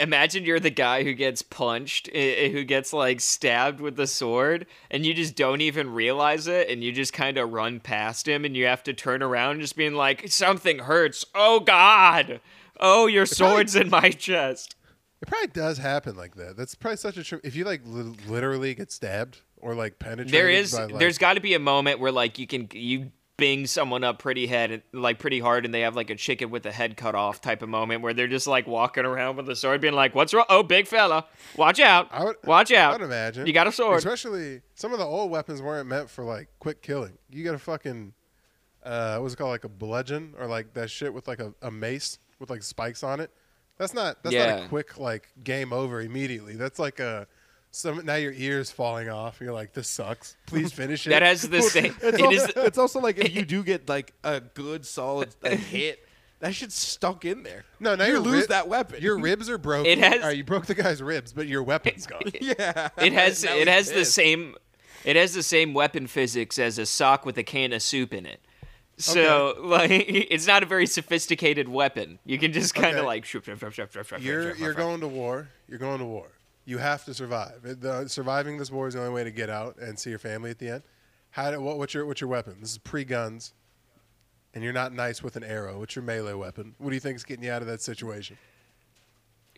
[0.00, 4.66] Imagine you're the guy who gets punched, i- who gets like stabbed with the sword,
[4.90, 8.44] and you just don't even realize it, and you just kind of run past him,
[8.44, 11.24] and you have to turn around, just being like, "Something hurts!
[11.32, 12.40] Oh God!
[12.80, 14.74] Oh, your sword's in my chest!"
[15.22, 16.56] It probably does happen like that.
[16.56, 17.40] That's probably such a trip.
[17.44, 21.18] If you like li- literally get stabbed or like penetrated, There is, by, like, there's
[21.18, 24.82] got to be a moment where like you can you bing someone up pretty head
[24.92, 27.62] like pretty hard, and they have like a chicken with the head cut off type
[27.62, 30.44] of moment where they're just like walking around with a sword, being like, "What's wrong?
[30.50, 32.08] Oh, big fella, watch out!
[32.12, 33.00] I would watch I out!
[33.00, 36.24] would imagine You got a sword." Especially some of the old weapons weren't meant for
[36.24, 37.16] like quick killing.
[37.30, 38.12] You got a fucking
[38.84, 41.70] uh, what's it called, like a bludgeon or like that shit with like a, a
[41.70, 43.30] mace with like spikes on it.
[43.78, 46.54] That's not that's not a quick like game over immediately.
[46.54, 47.26] That's like a
[47.74, 49.38] some now your ears falling off.
[49.40, 50.36] You're like, this sucks.
[50.46, 51.10] Please finish it.
[51.10, 51.94] That has the same.
[52.02, 52.52] It's, It also, is.
[52.56, 56.06] it's also like if you do get like a good solid like, hit,
[56.40, 57.64] that shit's stuck in there.
[57.80, 59.00] no, now you your lose rib- that weapon.
[59.02, 59.90] Your ribs are broken.
[59.90, 62.22] It has- All right, you broke the guy's ribs, but your weapon's gone.
[62.40, 62.88] yeah.
[62.98, 63.44] It has.
[63.44, 64.54] It he's has the same.
[65.04, 68.24] It has the same weapon physics as a sock with a can of soup in
[68.24, 68.40] it.
[68.96, 72.18] So like, it's not a very sophisticated weapon.
[72.24, 73.06] You can just kind of Okay.
[73.06, 73.24] like.
[73.24, 74.76] shoop, shoop, shoop, shoop, shoop, shoop, You're shoop, you're shoop.
[74.78, 75.48] going to war.
[75.68, 76.28] You're going to war.
[76.64, 77.80] You have to survive.
[77.80, 80.50] The- surviving this war is the only way to get out and see your family
[80.50, 80.82] at the end.
[81.30, 82.56] How do, what, what's your what's your weapon?
[82.60, 83.52] This is pre guns,
[84.54, 85.80] and you're not nice with an arrow.
[85.80, 86.74] What's your melee weapon?
[86.78, 88.38] What do you think is getting you out of that situation?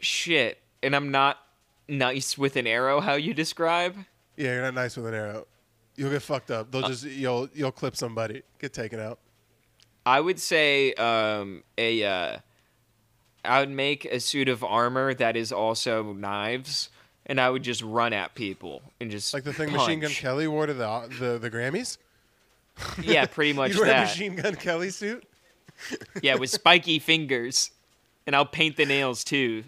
[0.01, 1.38] Shit, and I'm not
[1.87, 3.01] nice with an arrow.
[3.01, 3.95] How you describe?
[4.37, 5.47] Yeah, you're not nice with an arrow.
[5.97, 6.71] You'll get fucked up.
[6.71, 9.19] They'll just you'll you'll clip somebody, get taken out.
[10.05, 12.05] I would say um, a.
[12.05, 12.38] Uh,
[13.46, 16.90] I would make a suit of armor that is also knives,
[17.26, 20.11] and I would just run at people and just Like the thing Machine Gun.
[20.11, 21.98] Kelly wore to the the, the Grammys.
[23.02, 24.00] Yeah, pretty much You'd wear a.
[24.02, 25.24] Machine Gun Kelly suit.
[26.22, 27.70] Yeah, with spiky fingers,
[28.26, 29.64] and I'll paint the nails too.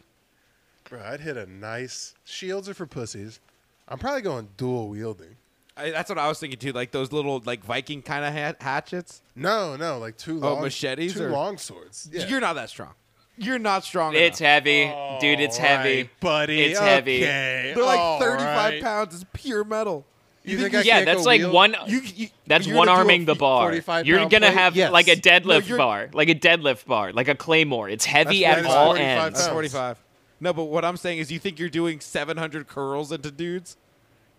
[0.88, 2.14] Bro, I'd hit a nice.
[2.24, 3.40] Shields are for pussies.
[3.88, 5.36] I'm probably going dual wielding.
[5.76, 6.72] I, that's what I was thinking too.
[6.72, 9.20] Like those little like Viking kind of ha- hatchets.
[9.36, 12.08] No, no, like two Oh, long machetes two or- long swords.
[12.10, 12.26] Yeah.
[12.26, 12.94] You're not that strong.
[13.38, 14.12] You're not strong.
[14.14, 14.22] Enough.
[14.22, 14.50] It's enough.
[14.50, 15.40] heavy, oh, dude.
[15.40, 15.96] It's heavy.
[16.02, 16.62] right, buddy.
[16.62, 17.22] It's heavy.
[17.24, 18.82] Okay, They're like all 35 right.
[18.82, 19.14] pounds.
[19.14, 20.04] It's pure metal.
[20.44, 21.76] You, think, I Yeah, can't that's go like wield- one.
[21.86, 23.62] You, you, That's you're one gonna do a arming the bar.
[23.64, 24.58] 45 You're pound gonna plate?
[24.58, 24.92] have Yes.
[24.92, 27.88] like a deadlift you're- bar, like a deadlift bar, like a claymore.
[27.90, 29.38] It's heavy That's- at that is all 45 ends.
[29.38, 29.52] That's pounds.
[29.54, 29.98] 45.
[30.40, 33.76] No, but what I'm saying is, you think you're doing 700 curls into dudes?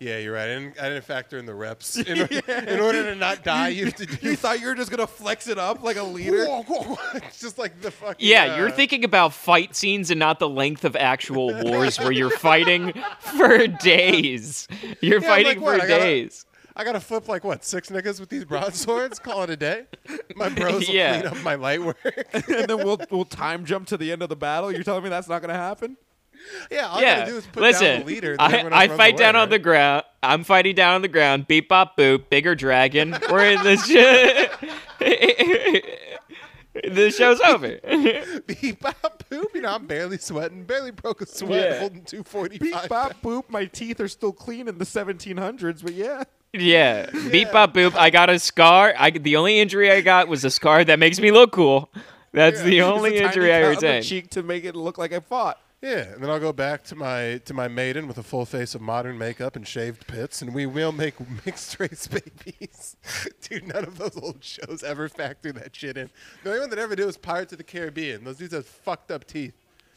[0.00, 0.44] Yeah, you're right.
[0.44, 1.96] I didn't, I didn't factor in the reps.
[1.98, 4.30] In, order, in order to not die, you have to do.
[4.30, 6.46] You thought you were just gonna flex it up like a leader?
[7.14, 8.26] It's just like the fucking.
[8.26, 12.12] Yeah, uh, you're thinking about fight scenes and not the length of actual wars where
[12.12, 14.66] you're fighting for days.
[15.02, 16.46] You're Yeah, fighting like, for I gotta- days.
[16.76, 19.18] I gotta flip like what six niggas with these broadswords.
[19.18, 19.84] Call it a day.
[20.34, 21.20] My bros will Yeah.
[21.20, 21.98] clean up my light work.
[22.32, 24.72] and then we'll we'll time jump to the end of the battle.
[24.72, 25.98] You're telling me that's not gonna happen?
[26.70, 27.86] yeah, all I yeah, gotta do is put listen.
[27.86, 28.36] down the leader.
[28.38, 29.50] I, I runs fight away, down on right?
[29.50, 30.04] the ground.
[30.22, 31.46] I'm fighting down on the ground.
[31.48, 32.28] Beep bop boop.
[32.28, 33.16] Bigger dragon.
[33.30, 34.46] We're in the show.
[36.84, 37.78] the show's over.
[38.46, 39.46] Beep bop boop.
[39.54, 40.64] You know, I'm barely sweating.
[40.64, 41.78] Barely broke a sweat Yeah.
[41.80, 42.60] holding 245.
[42.60, 43.48] Beep bop boop.
[43.48, 46.24] My teeth are still clean in the 1700s, but yeah.
[46.52, 47.94] Yeah, beep bop boop.
[47.94, 48.92] I got a scar.
[48.98, 51.90] I the only injury I got was a scar that makes me look cool.
[52.32, 54.02] That's the Just a only tiny injury I cut on retain.
[54.02, 55.60] cheek to make it look like I fought.
[55.82, 58.74] Yeah, and then I'll go back to my to my maiden with a full face
[58.74, 61.14] of modern makeup and shaved pits, and we will make
[61.46, 62.96] mixed race babies.
[63.40, 66.10] Dude, none of those old shows ever factor that shit in.
[66.44, 68.24] The only one that ever did was Pirates of the Caribbean.
[68.24, 69.54] Those dudes have fucked up teeth,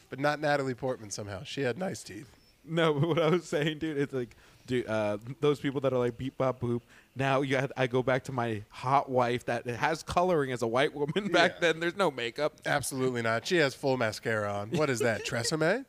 [0.08, 1.42] but not Natalie Portman somehow.
[1.42, 2.30] She had nice teeth.
[2.68, 4.34] No, but what I was saying, dude, it's like,
[4.66, 6.80] dude, uh, those people that are like beep bop boop.
[7.14, 10.66] Now you got, I go back to my hot wife that has coloring as a
[10.66, 11.28] white woman.
[11.32, 11.72] Back Yeah.
[11.72, 12.54] then, there's no makeup.
[12.66, 13.46] Absolutely not.
[13.46, 14.70] She has full mascara on.
[14.70, 15.24] What is that?
[15.26, 15.84] Tresemme?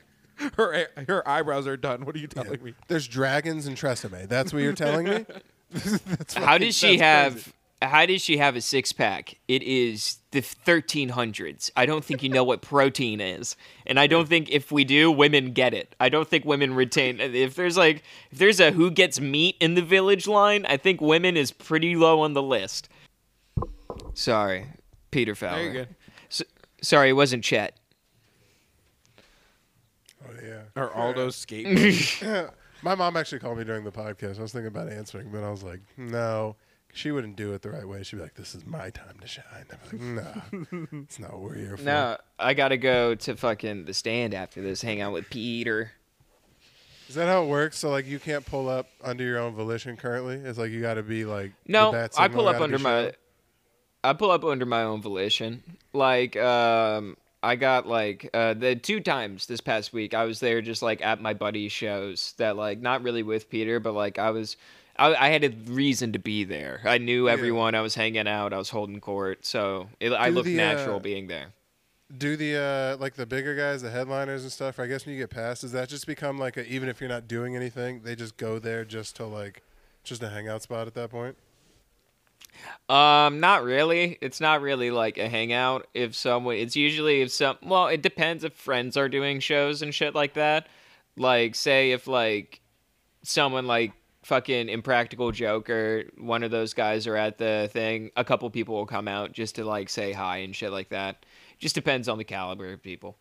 [0.58, 2.06] Her her eyebrows are done.
[2.06, 2.74] What are you telling me?
[2.90, 4.28] There's dragons in Tresemme.
[4.28, 5.26] That's what you're telling me?
[5.72, 7.34] That's How fucking- does she that's have?
[7.34, 7.52] crazy.
[7.86, 9.38] How does she have a six pack?
[9.48, 11.72] It is the 1300s.
[11.76, 13.56] I don't think you know what protein is.
[13.86, 15.96] And I don't think if we do, women get it.
[16.00, 17.20] I don't think women retain.
[17.20, 21.02] If there's like, if there's a who gets meat in the village line, I think
[21.02, 22.90] women is pretty low on the list.
[24.14, 24.68] Sorry,
[25.12, 25.58] Peter Fowler.
[25.58, 25.96] Very good.
[26.30, 26.44] S-
[26.82, 27.78] sorry, it wasn't Chet.
[30.28, 30.62] Oh yeah.
[30.76, 32.52] Or Aldo's skateboard.
[32.82, 34.38] My mom actually called me during the podcast.
[34.38, 36.56] I was thinking about answering, but I was like, no,
[36.96, 38.04] she wouldn't do it the right way.
[38.04, 41.34] She'd be like, "This is my time to shine." I'd be like, "No, it's not
[41.34, 45.02] what we're here for." No, I gotta go to fucking the stand after this, hang
[45.02, 45.92] out with Peter.
[47.08, 47.78] Is that how it works?
[47.78, 50.36] So like, you can't pull up under your own volition currently.
[50.38, 51.52] It's like you got to be like.
[51.68, 53.04] No, bat I pull up under my.
[53.04, 53.12] shown.
[54.04, 55.64] I pull up under my own volition.
[55.94, 60.14] Like, um, I got like uh, the two times this past week.
[60.14, 62.34] I was there just like at my buddy's shows.
[62.38, 64.58] That like not really with Peter, but like I was.
[64.98, 66.82] I, I had a reason to be there.
[66.86, 67.34] I knew Yeah.
[67.34, 67.76] everyone.
[67.76, 68.54] I was hanging out.
[68.54, 71.54] I was holding court, so it, I looked the, natural uh, being there.
[72.18, 74.80] Do the uh like the bigger guys, the headliners and stuff?
[74.80, 77.10] I guess when you get past, does that just become like a even if you're
[77.10, 79.64] not doing anything, they just go there just to like
[80.04, 81.36] just a hangout spot at that point?
[82.88, 84.18] Um, not really.
[84.22, 85.88] It's not really like a hangout.
[85.94, 87.58] If someone, it's usually if some.
[87.64, 90.68] Well, it depends if friends are doing shows and shit like that.
[91.18, 92.62] Like, say if like
[93.24, 93.94] someone like
[94.26, 98.10] fucking Impractical Joker, one of those guys are at the thing.
[98.18, 101.26] A couple people will come out just to like say hi and shit like that.
[101.60, 103.18] Just depends on the caliber of people.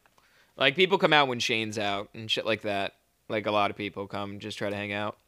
[0.56, 2.94] Like people come out when Shane's out and shit like that.
[3.28, 5.18] Like a lot of people come just try to hang out.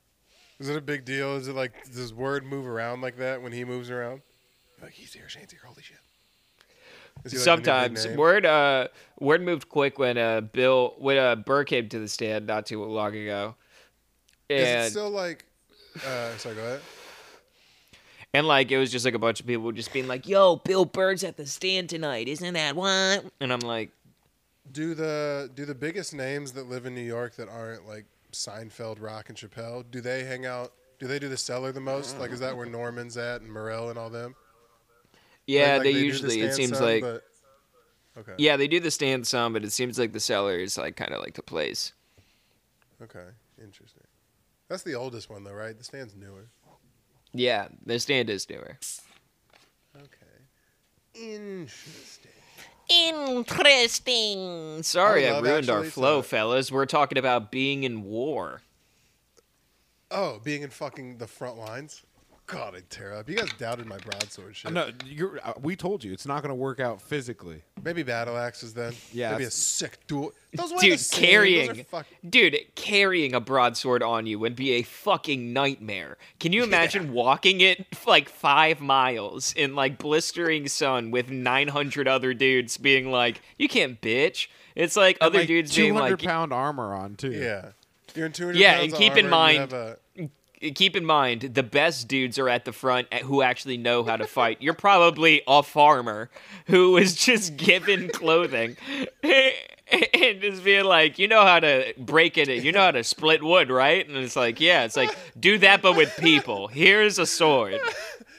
[0.59, 1.37] Is it a big deal?
[1.37, 4.23] Is it like does word move around like that when he moves around?
[4.83, 5.61] Like he's here, Shane's here.
[5.67, 5.99] Holy shit!
[7.17, 8.89] Like, the new big Sometimes word uh
[9.21, 12.83] word moved quick when uh Bill when uh Burr came to the stand not too
[12.83, 13.57] long ago,
[14.49, 15.46] Is it and still like?
[16.05, 16.81] Uh, sorry, go ahead.
[18.35, 20.85] and like it was just like a bunch of people just being like, "Yo, Bill
[20.85, 23.91] Burr's at the stand tonight, isn't that what?" And I'm like,
[24.73, 29.01] Do the do the biggest names that live in New York that aren't like Seinfeld,
[29.01, 29.85] Rock, and Chappelle?
[29.91, 30.73] Do they hang out?
[30.99, 32.19] Do they do the cellar the most?
[32.19, 34.35] Like, is that where Normand's at and Morril and all them?
[35.47, 37.23] "Yeah, Like- like they, do the usually it stand seems some, like but-
[38.19, 40.97] okay, yeah they do the stand some, but it seems like the cellar is like
[40.97, 41.93] kind of like the place."
[43.03, 43.27] okay,
[43.63, 43.96] interesting.
[44.69, 45.77] That's the oldest one though, right?
[45.77, 46.47] The stand's newer.
[47.33, 48.79] Yeah, the stand is newer.
[49.97, 50.07] Okay,
[51.15, 52.33] interesting.
[52.89, 54.83] Interesting.
[54.83, 56.71] Sorry, I I, ruined our flow, to- fellas.
[56.71, 58.63] We're talking about being in war.
[60.11, 62.03] Oh, being in fucking the front lines.
[62.47, 63.29] God, I'd tear up.
[63.29, 64.73] You guys doubted my broadsword shit.
[64.73, 67.63] no, you're, uh, we told you it's not going to work out physically.
[67.83, 68.95] Maybe battle axes then.
[69.13, 70.33] Yeah, Maybe a that's- sick duel.
[70.53, 71.21] Those weigh Dude, the same.
[71.21, 76.19] Those are carrying, fuck- dude, carrying a broadsword on you would be a fucking nightmare.
[76.39, 82.33] Can you imagine walking it like five miles in like blistering sun with 900 other
[82.33, 86.23] dudes being like, "You can't bitch." It's like And, other like, dudes being 200 like,
[86.29, 87.33] pound armor on too.
[87.33, 87.71] Yeah.
[88.15, 89.99] You're in 200 Yeah, pounds and keep in armor, you mind- have a-
[90.75, 94.27] keep in mind the best dudes are at the front who actually know how to
[94.27, 94.59] fight.
[94.61, 96.31] You're probably a farmer
[96.67, 98.77] who was just given clothing
[99.23, 103.43] and just being like, you know how to break it, you know how to split
[103.43, 104.07] wood, right?
[104.07, 106.69] And it's like, yeah, it's like do that but with people.
[106.69, 107.81] Here's a sword.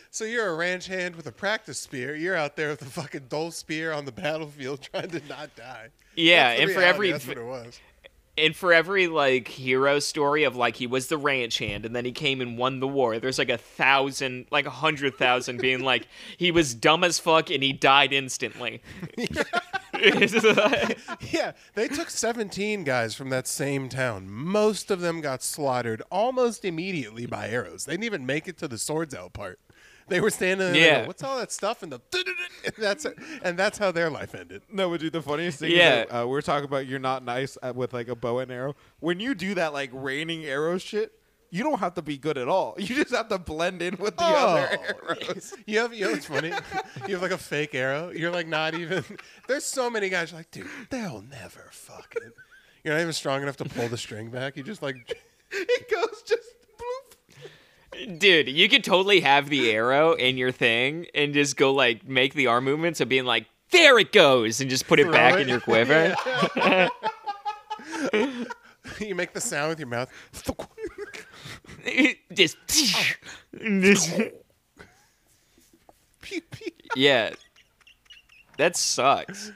[0.10, 2.16] So you're a ranch hand with a practice spear.
[2.16, 5.90] You're out there with a fucking dull spear on the battlefield trying to not die.
[6.16, 7.12] Yeah, and for reality.
[7.12, 7.20] every
[8.38, 12.06] and for every like hero story of like he was the ranch hand and then
[12.06, 15.84] he came and won the war there's like a thousand like a hundred thousand being
[15.84, 18.82] like he was dumb as fuck and he died instantly
[21.32, 24.30] Yeah, they took 17 guys from that same town.
[24.30, 27.86] Most of them got slaughtered almost immediately by arrows.
[27.86, 29.60] They didn't even make it to the swords out part.
[30.08, 30.76] They were standing there.
[30.82, 30.86] Yeah.
[31.02, 31.08] Yeah.
[31.08, 31.84] What's all that stuff?
[31.84, 32.02] And the
[32.66, 33.18] and that's it.
[33.44, 34.62] And that's how their life ended.
[34.72, 36.04] No, but dude, the funniest thing Yeah.
[36.04, 38.52] is that, uh, we're talking about you're not nice uh, with like a bow and
[38.52, 38.76] arrow.
[39.00, 41.14] When you do that like raining arrow shit,
[41.50, 42.76] you don't have to be good at all.
[42.80, 44.70] You just have to blend in with the other
[45.10, 45.54] arrows.
[45.66, 46.52] You have, you know what's funny?
[47.08, 48.10] You have like a fake arrow.
[48.10, 49.04] You're like not even.
[49.48, 52.32] There's so many guys like, dude, they'll never fucking.
[52.84, 54.56] You're not even strong enough to pull the string back.
[54.58, 54.96] You just like.
[55.52, 56.57] it goes just bloop.
[58.18, 62.34] Dude you could totally have the arrow in your thing and just go like make
[62.34, 65.34] the arm movements of being like there it goes and just put it Throw back
[65.36, 65.42] it.
[65.42, 66.16] in your quiver
[69.00, 70.10] you make the sound with your mouth.
[72.34, 74.18] just, just
[76.22, 76.72] Pew, pew.
[76.96, 77.32] yeah
[78.58, 79.52] that sucks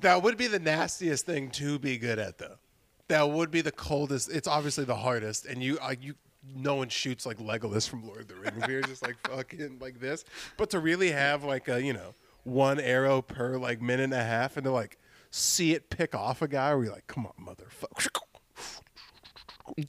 [0.00, 2.56] That would be the nastiest thing to be good at, though.
[3.08, 4.30] That would be the coldest.
[4.32, 6.14] It's obviously the hardest, and you uh, you
[6.54, 8.62] no one shoots like Legolas from Lord of the Rings.
[8.66, 10.24] We're just like fucking like this.
[10.56, 14.24] But to really have like a you know one arrow per like minute and a
[14.24, 14.98] half, and to like
[15.30, 18.08] see it pick off a guy, you're like, come on, motherfucker.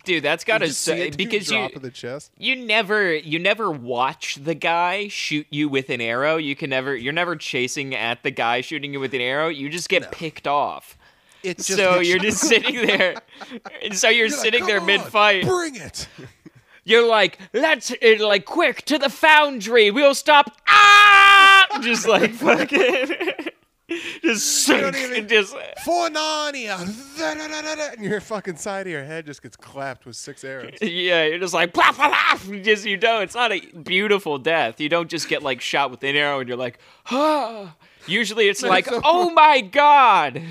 [0.06, 2.32] Dude, that's see su- it because you of the chest.
[2.38, 6.38] you never you never watch the guy shoot you with an arrow.
[6.38, 9.47] You can never you're never chasing at the guy shooting you with an arrow.
[9.47, 10.97] You just get picked off.
[11.43, 12.19] It just so you're you.
[12.19, 13.15] just sitting there.
[13.82, 15.45] And so you're, You're sitting "Come there mid fight.
[15.45, 16.08] Bring it.
[16.83, 19.91] You're like, let's uh, like quick to the foundry.
[19.91, 20.51] We'll stop.
[20.67, 21.67] Ah!
[21.81, 23.07] Just like fucking,
[24.23, 25.53] just sink, even- just
[25.85, 26.79] For Narnia.
[27.95, 30.73] And your fucking side of your head just gets clapped with six arrows.
[30.81, 31.25] yeah.
[31.25, 32.57] You're just like blah blah blah.
[32.61, 33.23] Just you don't.
[33.23, 34.79] It's not a beautiful death.
[34.81, 37.75] You don't just get like shot with an arrow and you're like, ah.
[38.07, 40.41] Usually it's like, so- oh my god.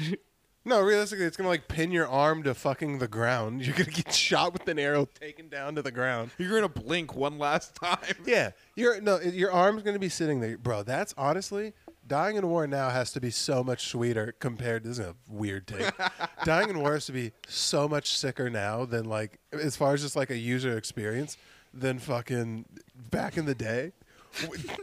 [0.70, 3.60] No, realistically, it's gonna like pin your arm to fucking the ground.
[3.66, 6.30] You're gonna get shot with an arrow, taken down to the ground.
[6.38, 7.98] You're gonna blink one last time.
[8.24, 10.84] Yeah, your no, your arm's gonna be sitting there, bro.
[10.84, 11.74] That's honestly
[12.06, 14.84] dying in war now has to be so much sweeter compared.
[14.84, 14.90] To.
[14.90, 15.90] This is a weird take.
[16.44, 20.02] dying in war has to be so much sicker now than like as far as
[20.02, 21.36] just like a user experience
[21.74, 22.64] than fucking
[23.10, 23.90] back in the day.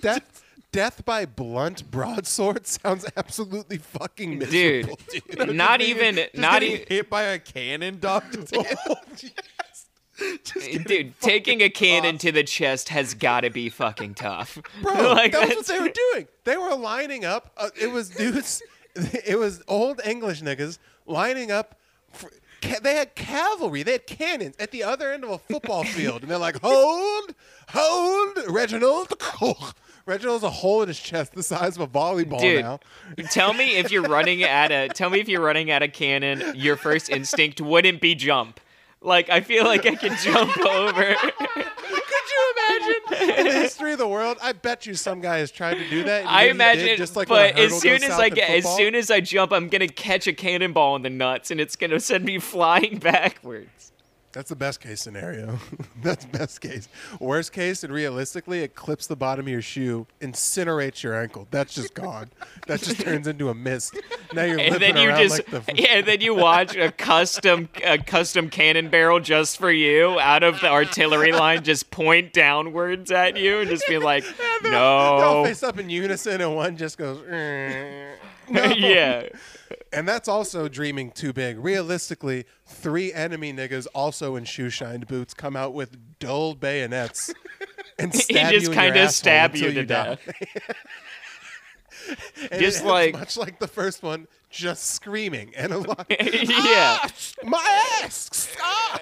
[0.01, 0.25] That
[0.71, 5.55] death by blunt broadsword sounds absolutely fucking Dude, miserable, dude.
[5.55, 8.23] not even, Just not even, hit by a cannon, dog.
[10.85, 11.13] Dude.
[11.21, 15.41] Taking a cannon to the chest has got to be fucking tough, Bro, Like, that
[15.47, 16.27] was that's- what they were doing.
[16.43, 17.51] They were lining up.
[17.55, 18.63] Uh, it was dudes.
[18.95, 21.75] It was old English niggas lining up.
[22.13, 22.31] For,
[22.63, 23.83] ca- they had cavalry.
[23.83, 27.35] They had cannons at the other end of a football field, and they're like, "Hold,
[27.69, 29.13] hold, Reginald."
[30.07, 32.79] Reginald's a hole in his chest the size of a volleyball Dude, now.
[33.29, 36.53] tell me if you're running at a tell me if you're running at a cannon,
[36.55, 38.61] your first instinct wouldn't be jump.
[39.01, 41.13] Like I feel like I can jump over.
[41.15, 44.37] Could you imagine in the history of the world?
[44.41, 46.25] I bet you some guy has tried to do that.
[46.25, 49.11] I he did, imagine, just like but as soon as I get, as soon as
[49.11, 52.39] I jump, I'm gonna catch a cannonball in the nuts, and it's gonna send me
[52.39, 53.91] flying backwards.
[54.33, 55.57] That's the best case scenario.
[56.03, 56.87] That's best case.
[57.19, 61.47] Worst case, and realistically, it clips the bottom of your shoe, incinerates your ankle.
[61.49, 62.29] That's just gone.
[62.67, 63.97] that just turns into a mist.
[64.33, 65.73] Now you're And then you just, like the.
[65.81, 70.43] yeah, and then you watch a custom, a custom cannon barrel just for you out
[70.43, 74.23] of the artillery line, just point downwards at you, and just be like,
[74.61, 77.25] They're all no, face up in unison, and one just goes.
[77.27, 78.13] No.
[78.47, 78.79] Mm.
[78.79, 79.23] yeah.
[79.93, 81.57] And that's also dreaming too big.
[81.57, 87.33] Realistically, three enemy niggas also in shoe shined boots come out with dull bayonets
[87.99, 90.17] and stab just you kinda stab you to die.
[92.51, 96.05] And Just like- much like the first one, just screaming and a lot.
[96.19, 97.05] yeah.
[97.43, 98.55] My ass!
[98.61, 98.99] Ah!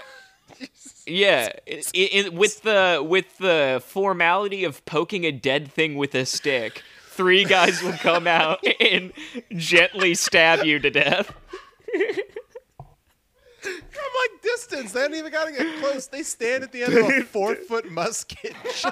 [1.05, 6.25] Yeah, i i with the with the formality of poking a dead thing with a
[6.25, 6.81] stick,
[7.15, 9.11] three guys will come out and
[9.55, 11.31] gently stab you to death.
[13.61, 16.07] From like distance, they don't even gotta get close.
[16.07, 18.85] They stand at the end of a four foot musket, just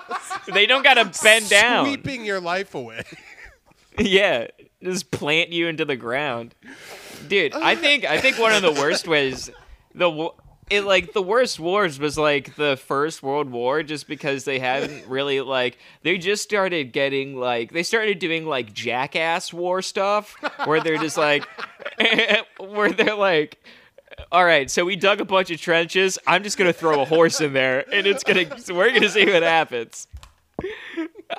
[0.51, 1.86] They don't gotta bend down.
[1.86, 3.03] sweeping your life away.
[3.99, 4.47] Yeah,
[4.81, 6.55] just plant you into the ground,
[7.27, 7.53] dude.
[7.53, 9.51] I think I think one of the worst ways
[9.93, 10.33] the wa-
[10.69, 15.06] it like the worst wars was like the first World War, just because they haven't
[15.08, 20.82] really like they just started getting like they started doing like jackass war stuff where
[20.82, 21.45] they're just like
[22.60, 23.63] where they're like.
[24.32, 26.19] All right, so we dug a bunch of trenches.
[26.28, 28.45] I'm just gonna throw a horse in there, and it's gonna.
[28.69, 30.08] We're gonna see what happens.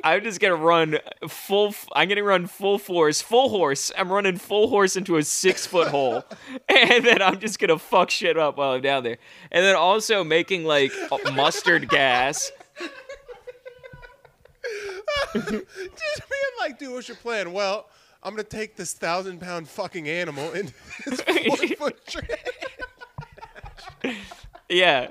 [0.03, 1.75] I'm just gonna run full.
[1.93, 3.93] I'm gonna run full force, full horse.
[3.97, 6.25] I'm running full horse into a six foot hole,
[6.69, 9.19] and then I'm just gonna fuck shit up while I'm down there.
[9.51, 10.93] And then also making like
[11.35, 12.51] mustard gas.
[15.35, 17.53] just being like, dude, what's your plan?
[17.53, 17.89] Well,
[18.23, 20.73] I'm gonna take this thousand pound fucking animal into
[21.05, 22.31] this four foot trench.
[24.69, 25.09] Yeah.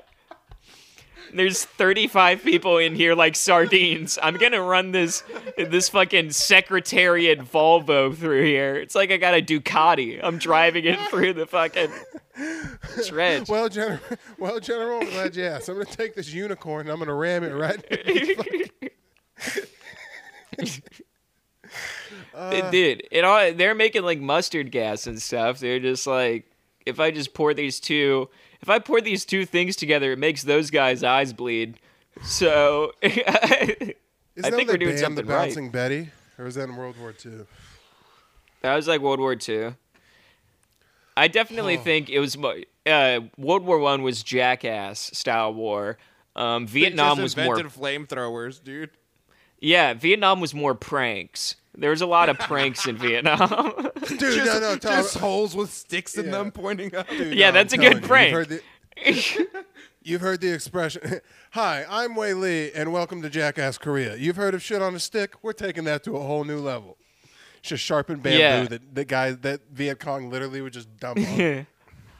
[1.34, 4.18] There's 35 people in here like sardines.
[4.22, 5.24] I'm gonna run this
[5.56, 8.76] this fucking Secretariat Volvo through here.
[8.76, 10.20] It's like I got a Ducati.
[10.22, 11.90] I'm driving it through the fucking
[13.06, 13.48] trench.
[13.48, 14.00] Well, General,
[14.38, 15.68] well, General, I'm glad you asked.
[15.68, 17.82] I'm gonna take this unicorn and I'm gonna ram it right.
[22.70, 25.58] Dude, it all they're making like mustard gas and stuff.
[25.58, 26.50] They're just like,
[26.86, 28.28] if I just pour these two,
[28.64, 31.78] if I pour these two things together, it makes those guys' eyes bleed.
[32.22, 33.94] So Isn't
[34.42, 35.44] I think when we're they doing banned something the right.
[35.48, 36.08] bouncing Betty,
[36.38, 37.40] or was that in World War II?
[38.62, 39.76] that was like World War Two.
[41.14, 42.38] I definitely think it was
[42.86, 45.98] uh, World War One was jackass style war.
[46.34, 48.90] Um, They Vietnam just was more invented flamethrowers, dude.
[49.64, 49.94] Yeah.
[49.94, 51.56] Vietnam was more pranks.
[51.76, 53.90] There was a lot of pranks in Vietnam.
[54.06, 56.30] Dude, just, no, no, Tom, just holes with sticks in Yeah.
[56.30, 57.08] them pointing up.
[57.08, 58.28] dude, Yeah, no, that's I'm a good you, prank.
[58.30, 59.46] You've heard the,
[60.02, 64.54] you've heard the expression, "Hi, I'm Wei Lee, and welcome to Jackass Korea." You've heard
[64.54, 65.34] of shit on a stick?
[65.42, 66.96] We're taking that to a whole new level.
[67.58, 68.64] It's just sharpened bamboo Yeah.
[68.66, 71.66] that the guy that Viet Cong literally would just dump on.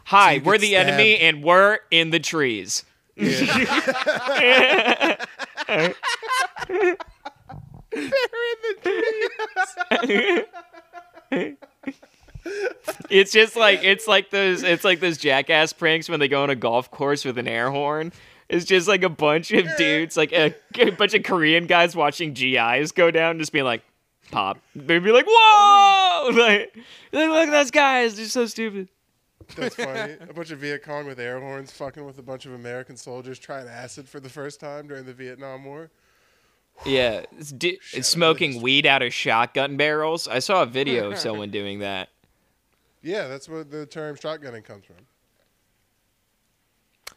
[0.06, 2.84] Hi, you we're get the enemy, and we're in the trees.
[13.08, 16.50] It's just like it's like those it's like those jackass pranks when they go on
[16.50, 18.12] a golf course with an air horn.
[18.48, 22.34] It's just like a bunch of dudes, like a, a bunch of Korean guys watching
[22.34, 23.82] GIs go down, just being like,
[24.30, 24.58] pop.
[24.76, 26.00] They'd be like, whoa!
[26.32, 26.74] Like,
[27.12, 28.88] like, look at those guys, they're so stupid.
[29.56, 30.16] That's funny.
[30.28, 33.38] A bunch of Viet Cong with air horns fucking with a bunch of American soldiers
[33.38, 35.90] trying acid for the first time during the Vietnam War.
[36.84, 40.28] Yeah, it's di- it's smoking weed out of shotgun barrels.
[40.28, 42.10] I saw a video of someone doing that.
[43.02, 44.96] Yeah, that's where the term shotgunning comes from.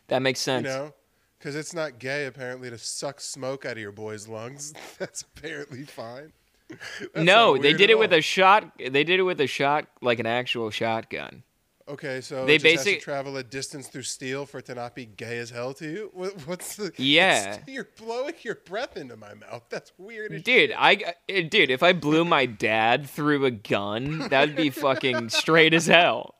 [0.08, 0.66] That makes You sense.
[0.66, 0.94] know,
[1.38, 4.74] because it's not gay apparently to suck smoke out of your boy's lungs.
[5.00, 6.32] That's apparently fine.
[6.70, 8.72] That's no, they did it with a shot.
[8.78, 11.44] They did it with a shot, like an actual shotgun.
[11.90, 14.76] Okay, so they it just has to travel a distance through steel for it to
[14.76, 16.10] not be gay as hell to you.
[16.14, 16.92] What, what's the?
[16.98, 17.60] Yeah.
[17.68, 19.64] you're blowing your breath into my mouth.
[19.70, 20.44] That's weird.
[20.44, 20.74] Dude.
[20.78, 20.96] I
[21.30, 25.88] uh, dude, if I blew my dad through a gun, that'd be fucking straight as
[25.88, 26.36] hell.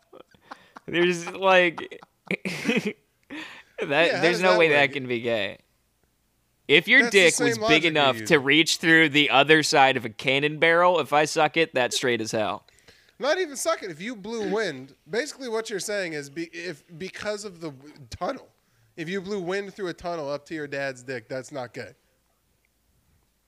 [0.86, 2.96] There's like that.
[3.80, 4.78] how there's no that way work?
[4.78, 5.60] that can be gay.
[6.68, 10.10] If your That's dick was big enough to reach through the other side of a
[10.10, 12.66] cannon barrel, if I suck it, that's straight as hell.
[13.20, 13.90] Not even suck it.
[13.90, 17.94] If you blew wind, basically what you're saying is be, if because of the w-
[18.12, 18.48] tunnel,
[18.96, 21.94] if you blew wind through a tunnel up to your dad's dick, that's not gay.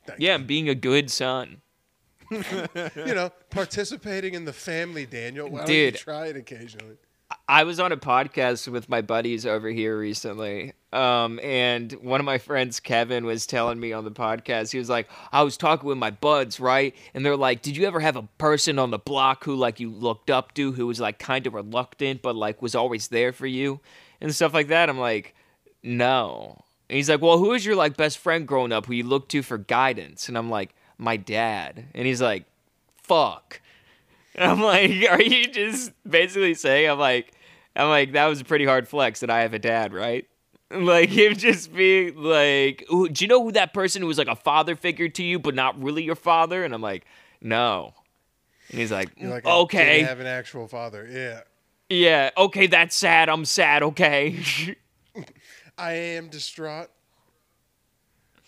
[0.06, 0.44] Thank Yeah, you.
[0.44, 1.62] Being a good son.
[2.32, 2.44] you
[2.96, 5.50] know, participating in the family, Daniel.
[5.50, 5.94] Why don't Dude.
[5.94, 6.98] you try it occasionally?
[7.48, 10.74] I was on a podcast with my buddies over here recently.
[10.92, 14.90] Um, and one of my friends, Kevin, was telling me on the podcast, he was
[14.90, 16.96] like, I was talking with my buds, right?
[17.14, 19.92] And they're like, Did you ever have a person on the block who like you
[19.92, 23.48] looked up to who was like kind of reluctant, but like was always there for
[23.48, 23.80] you
[24.20, 24.90] and stuff like that?
[24.90, 25.36] I'm like,
[25.84, 26.64] No.
[26.90, 29.30] And he's like, Well, who was your like best friend growing up who you looked
[29.32, 30.28] to for guidance?
[30.30, 31.86] And I'm like, My dad.
[31.94, 32.46] And he's like,
[33.04, 33.62] Fuck.
[34.48, 37.34] I'm like, are you just basically saying I'm like,
[37.76, 40.26] I'm like that was a pretty hard flex that I have a dad, right?
[40.72, 44.36] Like him just being like, do you know who that person who was like a
[44.36, 46.64] father figure to you, but not really your father?
[46.64, 47.06] And I'm like,
[47.42, 47.96] no.
[48.70, 51.08] And he's like, You're like, I okay, didn't have an actual father.
[51.12, 51.42] Yeah.
[51.90, 53.30] yeah, okay, that's sad.
[53.30, 53.82] I'm sad.
[53.82, 54.76] Okay.
[55.80, 56.92] I am distraught.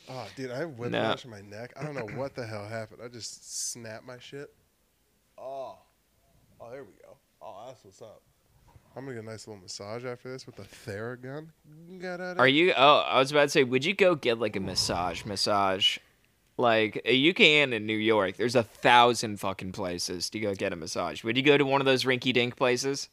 [0.07, 1.73] Oh, dude, I have whiplash in my neck.
[1.75, 3.01] I don't know what the hell happened.
[3.03, 4.53] I just snapped my shit.
[5.41, 5.77] Oh.
[6.59, 7.17] Oh, there we go.
[7.41, 8.21] Oh, that's what's up.
[8.95, 11.47] I'm gonna get a nice little massage after this with the Theragun.
[12.37, 12.73] Are you?
[12.75, 15.23] Oh, I was about to say, would you go get like a massage?
[15.23, 15.97] Massage,
[16.57, 18.35] like uh, you can in New York.
[18.35, 21.23] There's a thousand fucking places to go get a massage.
[21.23, 23.07] Would you go to one of those rinky dink places?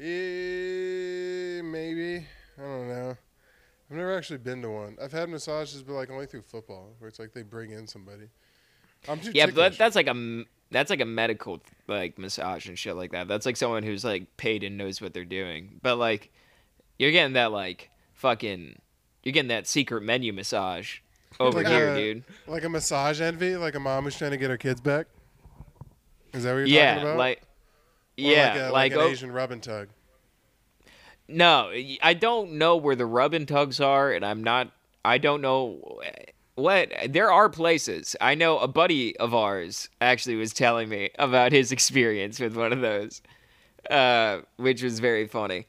[0.00, 2.26] Eh, maybe.
[2.58, 3.16] I don't know.
[3.88, 4.96] I've never actually been to one.
[5.00, 8.28] I've had massages, but like only through football, where it's like they bring in somebody.
[9.08, 12.78] I'm too Yeah, but that's like a m- that's like a medical like massage and
[12.78, 13.28] shit like that.
[13.28, 15.78] That's like someone who's like paid and knows what they're doing.
[15.82, 16.30] But like,
[16.98, 18.78] you're getting that like fucking,
[19.22, 20.98] you're getting that secret menu massage
[21.38, 22.24] over Like here, a- dude.
[22.46, 25.06] like a massage envy, like a mom who's trying to get her kids back.
[26.32, 27.18] Is that what you're Yeah, talking about?
[27.18, 27.42] like, Or
[28.16, 29.88] yeah, like, a, like, an oh, Asian rub and tug.
[31.28, 31.70] no,
[32.02, 34.70] I don't know where the rub and tugs are, and I'm not.
[35.04, 36.00] I don't know
[36.56, 38.16] what there are places.
[38.20, 42.72] I know a buddy of ours actually was telling me about his experience with one
[42.72, 43.22] of those,
[43.88, 45.66] uh, which was very funny.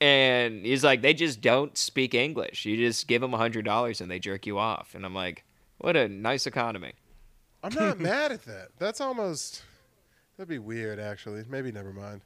[0.00, 2.64] And he's like, they just don't speak English.
[2.64, 4.94] You just give them a hundred dollars and they jerk you off.
[4.94, 5.44] And I'm like,
[5.78, 6.92] what a nice economy.
[7.64, 8.68] I'm not mad at that.
[8.78, 9.62] That's almost
[10.36, 11.44] that'd be weird, actually.
[11.48, 12.20] Maybe never mind.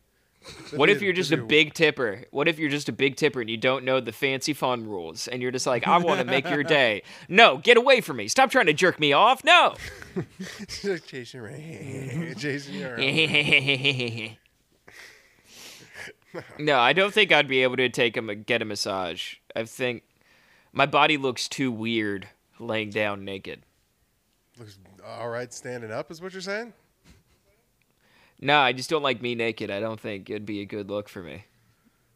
[0.75, 2.25] What if you're just a big tipper?
[2.31, 5.29] What if you're just a big tipper and you don't know the fancy fun rules
[5.29, 7.03] and you're just like, I want to make your day.
[7.29, 8.29] No, get away from me.
[8.29, 9.45] Stop trying to jerk me off.
[9.45, 9.75] No.
[11.35, 14.31] Around, chasing you
[16.59, 19.35] no, I don't think I'd be able to take a ma- get a massage.
[19.55, 20.03] I think
[20.73, 22.29] my body looks too weird
[22.59, 23.63] laying down naked.
[24.59, 26.73] Looks all right standing up, is what you're saying?
[28.43, 29.71] No, I just don't like me naked.
[29.71, 31.45] I don't think it'd be a good look for me.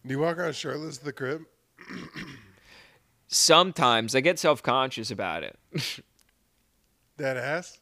[0.05, 1.43] Do you walk around shirtless to the crib?
[3.29, 5.57] sometimes I get self conscious about it.
[7.17, 7.79] that ass.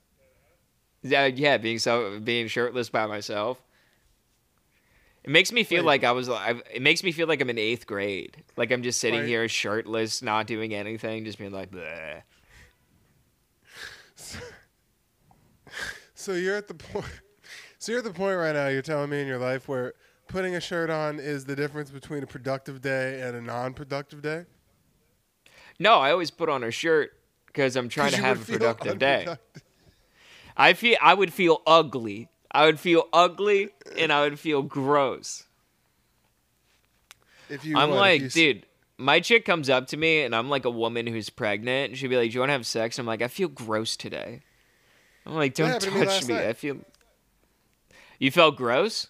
[1.03, 3.63] yeah, yeah, being so being shirtless by myself.
[5.25, 5.87] It makes me feel Wait.
[5.87, 6.29] like I was.
[6.29, 8.45] I, it makes me feel like I'm in eighth grade.
[8.59, 12.21] Like I'm just sitting here shirtless, not doing anything, just being like, Bleh.
[16.17, 17.05] So you're at the point.
[17.85, 18.69] So you're at the point right now.
[18.69, 19.93] You're telling me in your life where
[20.27, 24.47] putting a shirt on is the difference between a productive day and a non-productive day.
[25.79, 27.13] No, I always put on a shirt
[27.45, 29.37] because I'm trying to have a productive day.
[30.57, 32.31] I feel I would feel ugly.
[32.51, 33.69] I would feel ugly
[33.99, 35.45] and I would feel gross.
[37.51, 38.67] If you, I'm if like, you dude,
[38.97, 41.91] my chick comes up to me and I'm like a woman who's pregnant.
[41.91, 43.95] And she'd be like, "Do you want to have sex?" I'm like, "I feel gross
[43.95, 44.41] today."
[45.27, 46.79] I'm like, "Don't happened to me touch me." I feel.
[48.19, 49.09] You felt gross.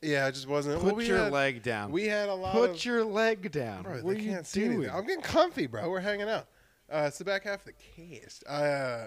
[0.00, 0.76] Yeah, it just wasn't.
[0.76, 1.90] Put well, we your had, leg down.
[1.90, 2.84] We had a lot Put of.
[2.84, 3.82] your leg down.
[3.82, 4.72] Bro, what are you can't see doing?
[4.74, 4.94] anything.
[4.94, 5.90] I'm getting comfy, bro.
[5.90, 6.46] We're hanging out.
[6.90, 7.72] Uh, it's the back half of the
[8.20, 8.44] cast.
[8.48, 9.06] I uh,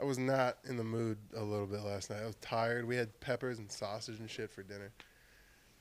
[0.00, 2.20] I was not in the mood a little bit last night.
[2.22, 2.86] I was tired.
[2.86, 4.92] We had peppers and sausage and shit for dinner,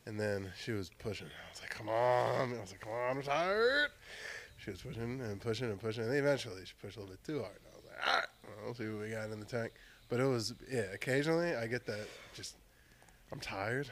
[0.05, 1.27] and then she was pushing.
[1.27, 3.89] I was like, "Come on!" I was like, "Come on, I'm tired."
[4.57, 7.23] She was pushing and pushing and pushing, and then eventually she pushed a little bit
[7.23, 7.57] too hard.
[7.57, 9.73] And I was like, "All right, well, we'll see what we got in the tank."
[10.09, 10.81] But it was yeah.
[10.93, 12.07] Occasionally, I get that.
[12.33, 12.55] Just
[13.31, 13.89] I'm tired.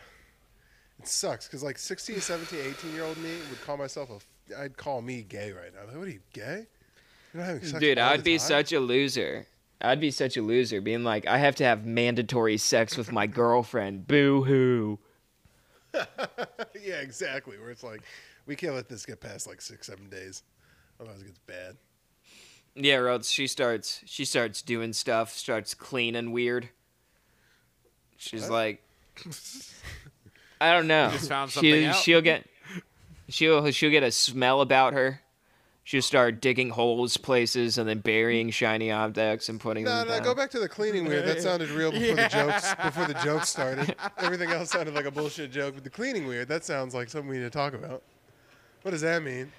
[0.99, 4.61] It sucks because like 16, 17, 18 year old me would call myself a.
[4.61, 5.87] I'd call me gay right now.
[5.87, 6.67] Like, what are you gay?
[7.33, 8.47] You're not having sex Dude, I'd be time?
[8.47, 9.47] such a loser.
[9.81, 13.27] I'd be such a loser being like, I have to have mandatory sex with my
[13.27, 14.07] girlfriend.
[14.07, 14.99] Boo hoo.
[15.93, 17.57] yeah, exactly.
[17.57, 18.01] Where it's like,
[18.45, 20.43] we can't let this get past like six, seven days,
[20.99, 21.75] otherwise it gets bad.
[22.75, 26.69] Yeah, or else she starts she starts doing stuff, starts cleaning weird.
[28.17, 28.51] She's What?
[28.51, 28.83] like
[30.61, 31.09] I don't know.
[31.11, 31.95] just found she, out.
[31.95, 32.45] She'll get
[33.29, 35.21] she'll she'll get a smell about her.
[35.83, 40.13] She'll start digging holes places and then burying shiny objects and putting No, them no,
[40.15, 40.23] down.
[40.23, 41.25] go back to the cleaning weird.
[41.27, 43.95] That sounded real before the jokes before the jokes started.
[44.17, 47.29] Everything else sounded like a bullshit joke, but the cleaning weird, that sounds like something
[47.29, 48.01] we need to talk about.
[48.81, 49.51] What does that mean?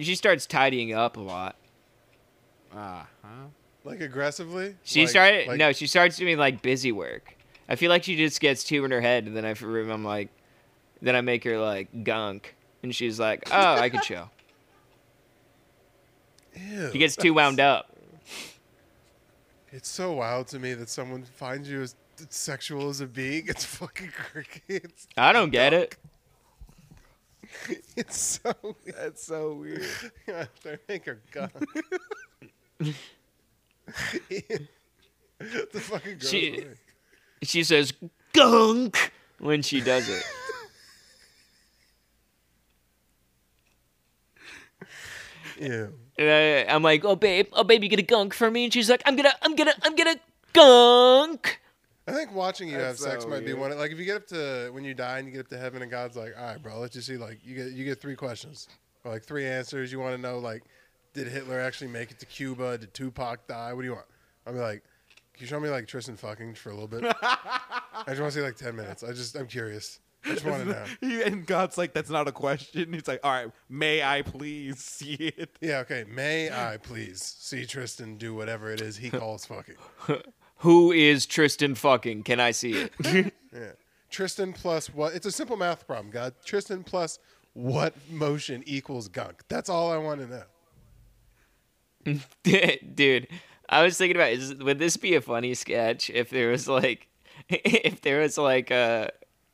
[0.00, 1.54] She starts tidying up a lot.
[2.80, 3.28] Ah, huh?
[3.84, 4.76] Like aggressively?
[4.84, 7.34] She Like- started like- no, she starts doing like busy work.
[7.68, 9.50] I feel like she just gets two in her head, and then I,
[9.92, 10.28] I'm like,
[11.02, 14.30] then I make her like gunk, and she's like, oh, I can chill.
[16.56, 17.90] Ew, She gets too wound up.
[19.70, 21.94] It's so wild to me that someone finds you as
[22.30, 23.44] sexual as a being.
[23.48, 25.06] It's fucking crickets.
[25.16, 25.96] I don't get it.
[27.96, 28.76] It's so weird.
[28.96, 29.86] That's so weird.
[30.62, 31.50] they make her gun.
[32.78, 32.90] The
[35.80, 36.28] fucking girl.
[36.30, 36.64] She-
[37.42, 37.92] She says
[38.32, 40.24] gunk when she does it.
[45.60, 45.92] Ew.
[46.18, 48.72] And I, I'm like, oh babe, oh babe, you get a gunk for me, and
[48.72, 50.16] she's like, I'm gonna, I'm gonna, I'm gonna
[50.52, 51.60] gunk.
[52.06, 53.58] I think watching you have sex so might be weird.
[53.60, 53.72] one.
[53.72, 55.58] Of, like if you get up to when you die and you get up to
[55.58, 57.16] heaven and God's like, all right, bro, let's just see.
[57.18, 58.66] Like you get you get three questions
[59.04, 59.92] or like three answers.
[59.92, 60.62] You want to know like,
[61.18, 62.78] did Hitler actually make it to Cuba?
[62.78, 63.72] Did Tupac die?
[63.72, 64.06] What do you want?
[64.46, 64.82] I'll be like,
[65.34, 67.04] can you show me like Tristan fucking for a little bit?
[67.22, 69.02] I just want to see like ten minutes.
[69.02, 70.00] I just I'm curious.
[70.24, 70.84] I just want to know.
[71.00, 72.92] He- and God's like, that's not a question.
[72.92, 75.56] He's like, all right, may I please see it?
[75.60, 76.04] Yeah, okay.
[76.08, 79.76] May I please see Tristan do whatever it is he calls fucking?
[80.58, 82.24] Who is Tristan fucking?
[82.24, 83.32] Can I see it?
[83.52, 83.70] Yeah.
[84.10, 85.14] Tristan plus what?
[85.14, 86.34] It's a simple math problem, God.
[86.44, 87.18] Tristan plus
[87.54, 89.42] what motion equals gunk?
[89.48, 90.42] That's all I want to know.
[92.94, 93.28] Dude,
[93.68, 97.08] I was thinking about is would this be a funny sketch if there was like
[97.48, 99.10] if there was like a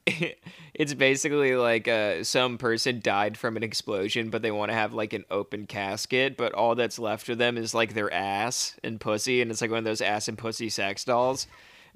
[0.74, 4.92] it's basically like uh some person died from an explosion but they want to have
[4.92, 9.00] like an open casket but all that's left of them is like their ass and
[9.00, 11.46] pussy and it's like one of those ass and pussy sex dolls.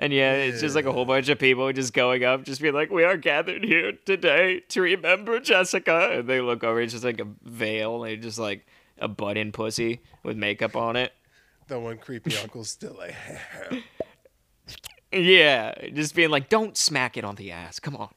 [0.01, 2.73] And yeah, it's just like a whole bunch of people just going up, just being
[2.73, 7.03] like, "We are gathered here today to remember Jessica." And they look over, it's just
[7.05, 8.65] like a veil, and they just like
[9.01, 11.13] a butt in pussy with makeup on it.
[11.69, 13.15] The one creepy uncle's still like,
[15.13, 17.79] Yeah, just being like, "Don't smack it on the ass.
[17.81, 18.11] Come on."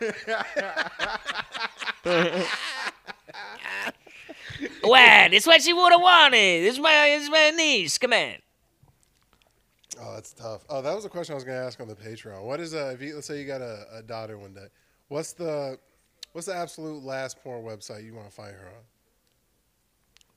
[4.82, 5.34] What?
[5.34, 6.64] It's what she would have wanted.
[6.64, 7.98] It's my, it's my niece.
[7.98, 8.34] Come on.
[10.00, 10.64] oh, that's tough.
[10.68, 12.42] Oh, that was a question I was going to ask on the Patreon.
[12.42, 12.92] What is a?
[12.92, 14.66] if you let's say you got a, a daughter one day,
[15.08, 15.78] what's the
[16.32, 18.84] what's the absolute last porn website you want to find her on?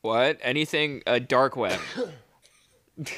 [0.01, 0.37] What?
[0.41, 1.01] Anything?
[1.05, 1.79] Uh, dark web.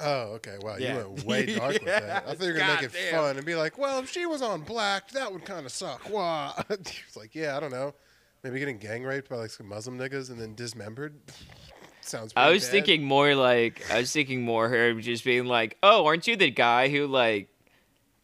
[0.00, 0.56] Oh, okay.
[0.62, 1.00] Wow, Yeah.
[1.00, 2.24] you went way dark with that.
[2.26, 3.14] I thought you were gonna make it Goddamn.
[3.14, 6.08] fun and be like, "Well, if she was on black, that would kind of suck."
[6.08, 6.54] Wow.
[6.70, 7.94] It's like, yeah, I don't know.
[8.42, 11.14] Maybe getting gang raped by like some Muslim niggas and then dismembered.
[12.00, 12.32] Sounds.
[12.34, 12.70] I pretty was bad.
[12.72, 16.50] thinking more like I was thinking more her just being like, "Oh, aren't you the
[16.50, 17.48] guy who like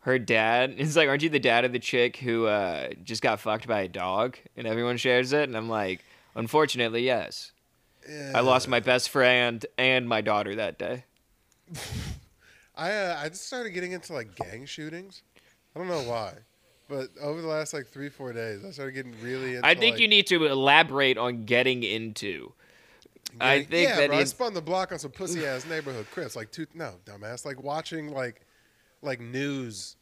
[0.00, 3.40] her dad?" It's like, "Aren't you the dad of the chick who uh, just got
[3.40, 6.02] fucked by a dog?" And everyone shares it, and I'm like,
[6.34, 7.52] "Unfortunately, yes.
[8.08, 11.04] I lost my best friend and my daughter that day."
[12.76, 15.22] I uh, I just started getting into like gang shootings.
[15.74, 16.34] I don't know why,
[16.88, 19.56] but over the last like three four days, I started getting really.
[19.56, 22.52] into I think like, you need to elaborate on getting into.
[23.40, 26.34] I think yeah, that bro, I spun the block on some pussy ass neighborhood Chris.
[26.36, 27.44] Like two no dumbass.
[27.44, 28.42] Like watching like
[29.02, 29.96] like news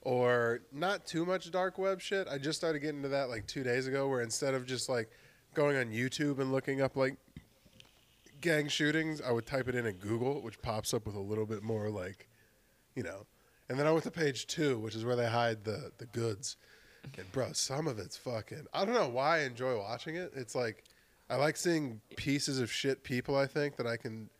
[0.00, 2.26] or not too much dark web shit.
[2.28, 5.10] I just started getting into that like two days ago, where instead of just like
[5.54, 7.16] going on YouTube and looking up like
[8.40, 11.46] gang shootings, I would type it in at Google, which pops up with a little
[11.46, 12.28] bit more like,
[12.94, 13.26] you know.
[13.68, 16.56] And then I went to page two, which is where they hide the the goods.
[17.16, 18.66] And bro, some of it's fucking.
[18.72, 20.32] I don't know why I enjoy watching it.
[20.34, 20.84] It's like
[21.30, 23.36] I like seeing pieces of shit people.
[23.36, 24.30] I think that I can.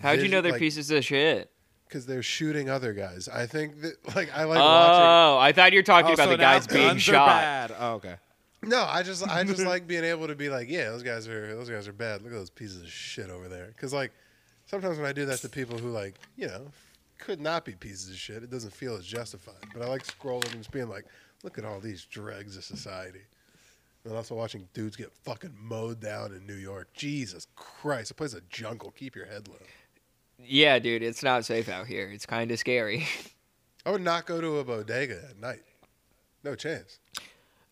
[0.00, 1.50] How'd you know they're like, pieces of shit?
[1.88, 3.28] Because they're shooting other guys.
[3.28, 5.04] I think that like I like oh, watching.
[5.04, 7.26] Oh, I thought you were talking Oh, about so the guys being shot.
[7.28, 7.74] bad.
[7.78, 8.16] Oh, okay.
[8.62, 11.54] No, I just I just like being able to be like, yeah, those guys are
[11.54, 12.22] those guys are bad.
[12.22, 13.66] Look at those pieces of shit over there.
[13.68, 14.12] Because like
[14.66, 16.66] sometimes when I do that to people who like you know
[17.18, 19.54] could not be pieces of shit, it doesn't feel as justified.
[19.72, 21.06] But I like scrolling and just being like,
[21.42, 23.22] look at all these dregs of society.
[24.04, 26.92] And also watching dudes get fucking mowed down in New York.
[26.94, 28.92] Jesus Christ, the place is a jungle.
[28.92, 29.56] Keep your head low.
[30.38, 32.08] Yeah, dude, it's not safe out here.
[32.10, 33.06] It's kind of scary.
[33.86, 35.62] I would not go to a bodega at night.
[36.44, 36.98] No chance.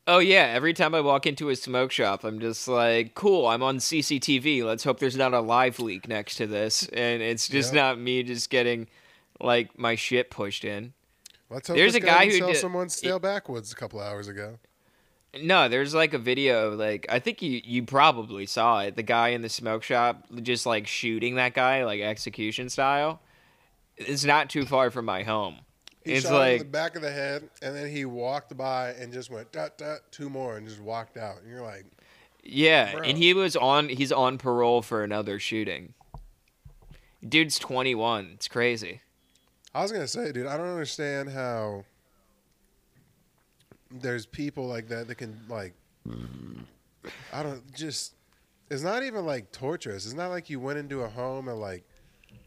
[0.06, 3.62] Oh yeah, every time I walk into a smoke shop, I'm just like, "Cool, I'm
[3.62, 4.62] on CCTV.
[4.62, 7.74] Let's hope there's not a live leak next to this." And it's just Yep.
[7.74, 8.86] not me just getting
[9.40, 10.92] like my shit pushed in.
[11.48, 14.58] Let's hope There's a guy who did- someone stale backwoods a couple hours ago.
[15.40, 18.96] No, there's like a video like I think you you probably saw it.
[18.96, 23.20] The guy in the smoke shop just like shooting that guy like execution style.
[23.96, 25.60] It's not too far from my home.
[26.04, 28.90] He it's shot him in the back of the head, and then he walked by
[28.90, 31.40] and just went dot dot two more and just walked out.
[31.40, 31.86] And you're like,
[32.42, 33.02] Yeah, Bro.
[33.02, 35.94] and he was on he's on parole for another shooting.
[37.26, 38.32] Dude's 21.
[38.34, 39.00] It's crazy.
[39.74, 41.84] I was gonna say, dude, I don't understand how
[43.90, 45.72] there's people like that that can like,
[47.32, 48.14] I don't just.
[48.70, 50.04] It's not even like torturous.
[50.06, 51.84] It's not like you went into a home and like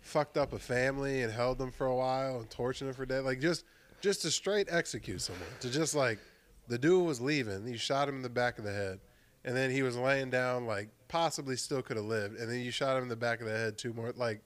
[0.07, 3.23] fucked up a family and held them for a while and tortured them for dead.
[3.23, 3.65] Like just,
[4.01, 5.43] just to straight execute someone.
[5.61, 6.19] To just like,
[6.67, 7.67] the dude was leaving.
[7.67, 8.99] You shot him in the back of the head,
[9.45, 12.71] and then he was laying down like possibly still could have lived, and then you
[12.71, 14.41] shot him in the back of the head two more like.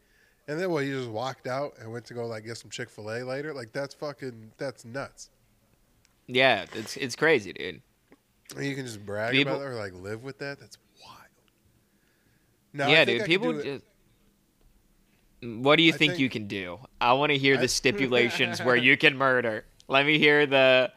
[0.47, 0.84] And then what?
[0.84, 3.53] He just walked out and went to go like get some Chick Fil A later.
[3.53, 5.30] Like that's fucking that's nuts.
[6.28, 7.82] Yeah, it's it's crazy, dude.
[8.55, 10.59] And you can just brag People- about it or like live with that.
[10.59, 11.18] That's wild.
[12.74, 13.26] No, I yeah, dude.
[13.26, 13.84] People just.
[15.43, 16.79] What do you think, think- you can do?
[16.99, 19.65] I want to hear I- the stipulations where you can murder.
[19.87, 20.91] Let me hear the.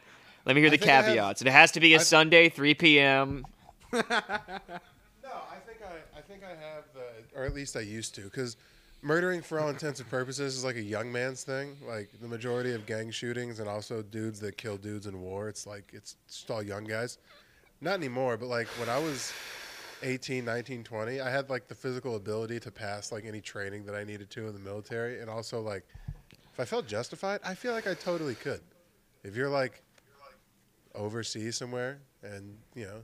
[0.47, 1.41] Let me hear I the think I have- caveats.
[1.43, 3.47] it has to be a I- Sunday, 3 p.m.
[3.93, 8.23] No, I think I, I think I have the, or at least I used to,
[8.23, 8.57] because
[9.03, 11.77] murdering for all intents and purposes is like a young man's thing.
[11.87, 15.67] Like the majority of gang shootings and also dudes that kill dudes in war, it's
[15.67, 17.19] like it's just all young guys.
[17.81, 19.33] Not anymore, but like when I was
[20.05, 23.95] 18, 19, 20, I had like the physical ability to pass like any training that
[23.95, 25.85] I needed to in the military, and also like
[26.53, 28.61] if I felt justified, I feel like I totally could.
[29.25, 29.83] If you're like
[30.95, 33.03] overseas somewhere and you know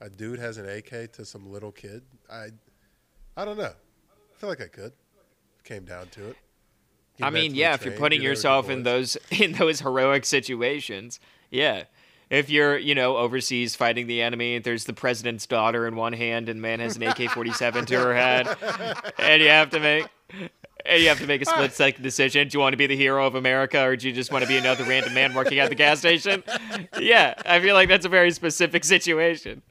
[0.00, 2.48] a dude has an AK to some little kid, I,
[3.36, 3.64] I don't know.
[3.64, 4.92] I feel like I could.
[5.64, 6.36] Came down to it.
[7.18, 11.20] Get I mean, yeah, if you're putting yourself in those in those heroic situations,
[11.50, 11.84] yeah.
[12.30, 16.48] If you're, you know, overseas fighting the enemy, there's the president's daughter in one hand
[16.48, 18.48] and man has an AK-47 to her head,
[19.18, 20.06] and you have to make
[20.84, 22.48] and you have to make a split second decision.
[22.48, 24.48] Do you want to be the hero of America or do you just want to
[24.48, 26.42] be another random man working at the gas station?
[26.98, 29.62] Yeah, I feel like that's a very specific situation.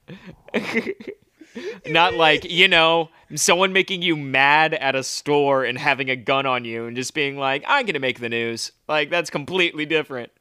[1.88, 6.46] Not like, you know, someone making you mad at a store and having a gun
[6.46, 8.72] on you and just being like, I'm going to make the news.
[8.88, 10.32] Like, that's completely different.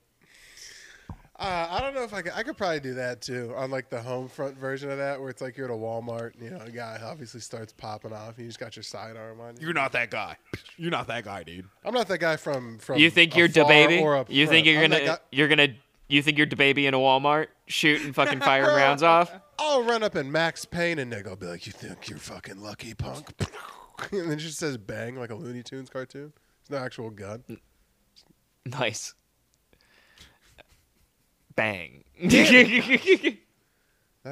[1.39, 2.33] Uh, I don't know if I could.
[2.35, 5.29] I could probably do that too on like the home front version of that, where
[5.29, 6.35] it's like you're at a Walmart.
[6.35, 9.41] And, you know, a guy obviously starts popping off, and you just got your sidearm
[9.41, 9.55] on.
[9.57, 9.67] You.
[9.67, 10.39] You're not that guy.
[10.79, 11.67] You're not that guy, dude.
[11.85, 12.99] I'm not that guy from from.
[12.99, 13.99] You think you're afar baby?
[13.99, 15.69] or up You think you're I'm gonna you're gonna
[16.09, 19.31] you think you're baby in a Walmart shooting fucking firing rounds off?
[19.59, 21.27] I'll run up and Max Payne and Nick.
[21.27, 23.35] I'll be like, "You think you're fucking lucky, punk?"
[24.11, 26.33] and then it just says "bang" like a Looney Tunes cartoon.
[26.63, 27.45] It's no actual gun.
[28.65, 29.15] Nice.
[31.57, 32.05] Bang.
[32.23, 32.33] Not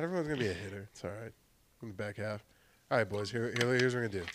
[0.02, 0.88] everyone's gonna be a hitter.
[0.92, 1.32] It's all right.
[1.82, 2.44] In the back half.
[2.90, 3.30] All right, boys.
[3.30, 4.28] Here, here here's what we're gonna do.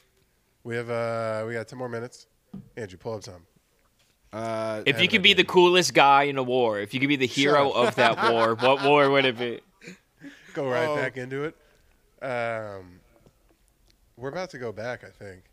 [0.63, 2.27] We have uh, we got ten more minutes.
[2.75, 3.45] Andrew, pull up some.
[4.33, 7.15] Uh, If you could be the coolest guy in a war, if you could be
[7.15, 7.89] the hero up.
[7.89, 9.59] of that war, what war would it be?
[10.53, 10.95] Go right Oh.
[10.95, 11.55] back into it.
[12.23, 12.99] Um,
[14.17, 15.03] we're about to go back.
[15.03, 15.43] I think.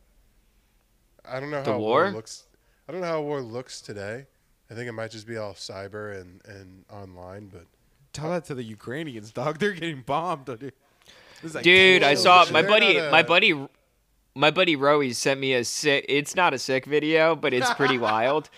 [1.24, 2.11] I don't know The how war?
[2.11, 2.45] looks.
[2.89, 4.26] I don't know how war looks today.
[4.70, 7.66] I think it might just be all cyber and, and online, but
[8.12, 9.58] tell that to the Ukrainians, dog.
[9.58, 10.46] They're getting bombed.
[10.46, 10.72] Dude,
[11.54, 13.68] like, Dude, I saw my buddy, a- my buddy,
[14.34, 16.04] my buddy Roey sent me a sick.
[16.08, 18.50] It's not a sick video, but it's pretty wild.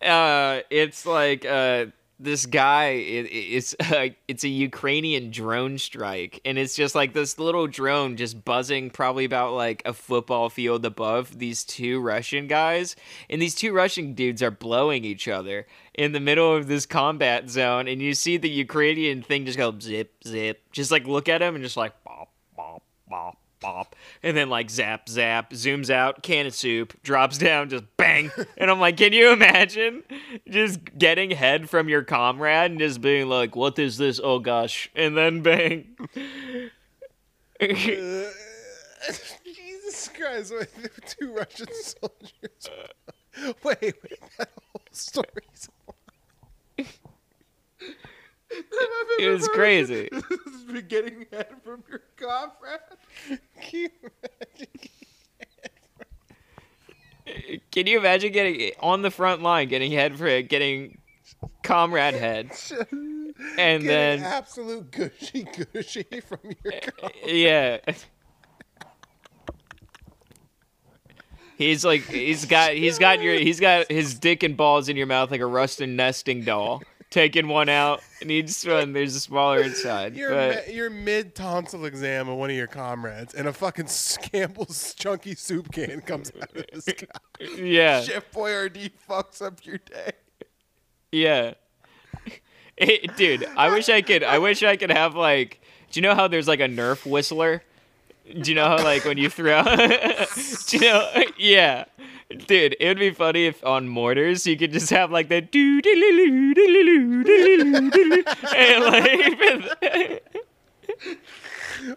[0.00, 1.86] Uh, it's like uh,
[2.18, 2.88] this guy.
[2.88, 8.16] It, it's uh, it's a Ukrainian drone strike, and it's just like this little drone
[8.16, 12.96] just buzzing, probably about like a football field above these two Russian guys,
[13.28, 17.48] and these two Russian dudes are blowing each other in the middle of this combat
[17.48, 21.42] zone, and you see the Ukrainian thing just go zip zip, just like look at
[21.42, 26.22] him and just like bop bop bop bop, and then like zap zap, zooms out,
[26.22, 30.04] can of soup, drops down, just bang, and I'm like, can you imagine
[30.48, 34.20] just getting head from your comrade and just being like, what is this?
[34.22, 35.96] Oh gosh, and then bang.
[39.44, 40.52] Jesus Christ!
[40.56, 40.68] Wait,
[41.06, 42.70] two Russian soldiers.
[43.62, 45.68] Wait, wait, that whole story's.
[48.50, 50.08] It was crazy.
[50.88, 52.80] getting head from your comrade.
[53.60, 54.68] Can you imagine?
[57.72, 60.98] Can you imagine getting on the front line, getting head for it, getting
[61.62, 66.74] comrade head, and Getting then absolute gushy gushy from your.
[66.74, 67.78] Eh, Com- yeah.
[71.58, 75.06] He's like he's got he's got your he's got his dick and balls in your
[75.06, 76.82] mouth like a rusted nesting doll.
[77.16, 80.14] Taking one out, and each one there's a smaller inside.
[80.14, 83.88] You're, but mi- you're mid tonsil exam of one of your comrades, and a fucking
[84.20, 87.46] Campbell's chunky soup can comes out of this guy.
[87.56, 90.12] yeah, Chef Boyardee fucks up your day.
[91.10, 91.54] yeah.
[92.76, 94.22] It- dude, I wish I could.
[94.22, 95.62] I wish I could have like.
[95.90, 97.62] Do you know how there's like a Nerf whistler?
[98.26, 99.62] Do you know how like when you throw?
[99.64, 101.10] do you know?
[101.38, 101.84] Yeah,
[102.46, 105.80] dude, it would be funny if on mortars you could just have like the doo
[105.80, 108.24] doo doo doo doo doo
[108.56, 110.22] and like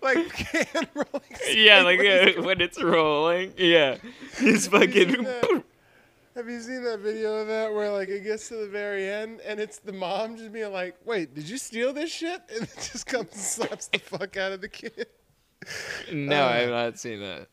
[0.03, 1.37] Like can rolling.
[1.55, 3.53] yeah, like uh, when it's rolling.
[3.57, 3.97] Yeah,
[4.37, 5.25] it's fucking.
[6.35, 9.41] Have you seen that video of that where like it gets to the very end
[9.41, 12.75] and it's the mom just being like, "Wait, did you steal this shit?" and it
[12.91, 15.07] just comes and slaps the fuck out of the kid.
[16.11, 17.47] No, I've uh, not seen that.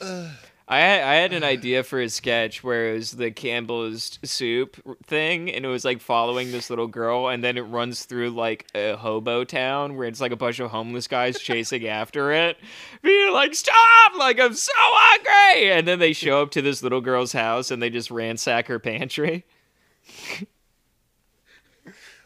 [0.00, 0.30] Uh.
[0.70, 4.76] I had, I had an idea for a sketch where it was the Campbell's soup
[5.06, 8.66] thing, and it was like following this little girl, and then it runs through like
[8.74, 12.58] a hobo town where it's like a bunch of homeless guys chasing after it,
[13.02, 14.12] being like, "Stop!
[14.18, 17.80] Like I'm so hungry!" And then they show up to this little girl's house, and
[17.80, 19.46] they just ransack her pantry.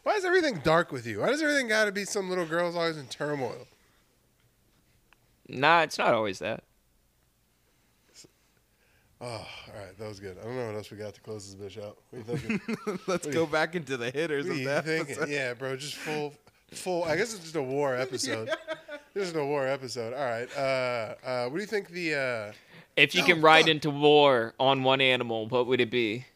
[0.03, 1.21] Why is everything dark with you?
[1.21, 3.69] Why does everything got to be some little girl's always in turmoil?
[5.53, 6.65] Nah, it's not always that.
[9.21, 9.47] Oh, all
[9.79, 10.37] right, that was good.
[10.41, 11.97] I don't know what else we got to close this bitch out.
[12.11, 12.99] What are you thinking?
[13.07, 14.85] Let's go back into the hitters What of that.
[14.85, 15.17] thinking?
[15.29, 16.35] Yeah, bro, just full,
[16.73, 17.05] full.
[17.05, 18.51] I guess it's just a war episode.
[19.15, 20.13] Just a war episode.
[20.13, 20.49] All right.
[20.57, 22.15] Uh, uh, what do you think the?
[22.17, 22.53] Uh,
[22.97, 23.71] If you No, can ride fuck.
[23.71, 26.27] into war on one animal, what would it be?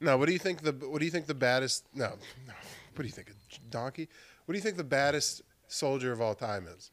[0.00, 0.70] no, what do you think the?
[0.72, 1.84] What do you think the baddest?
[1.92, 2.10] No,
[2.46, 2.52] no.
[2.94, 3.30] What do you think?
[3.30, 4.08] A donkey?
[4.44, 6.92] What do you think the baddest soldier of all time is?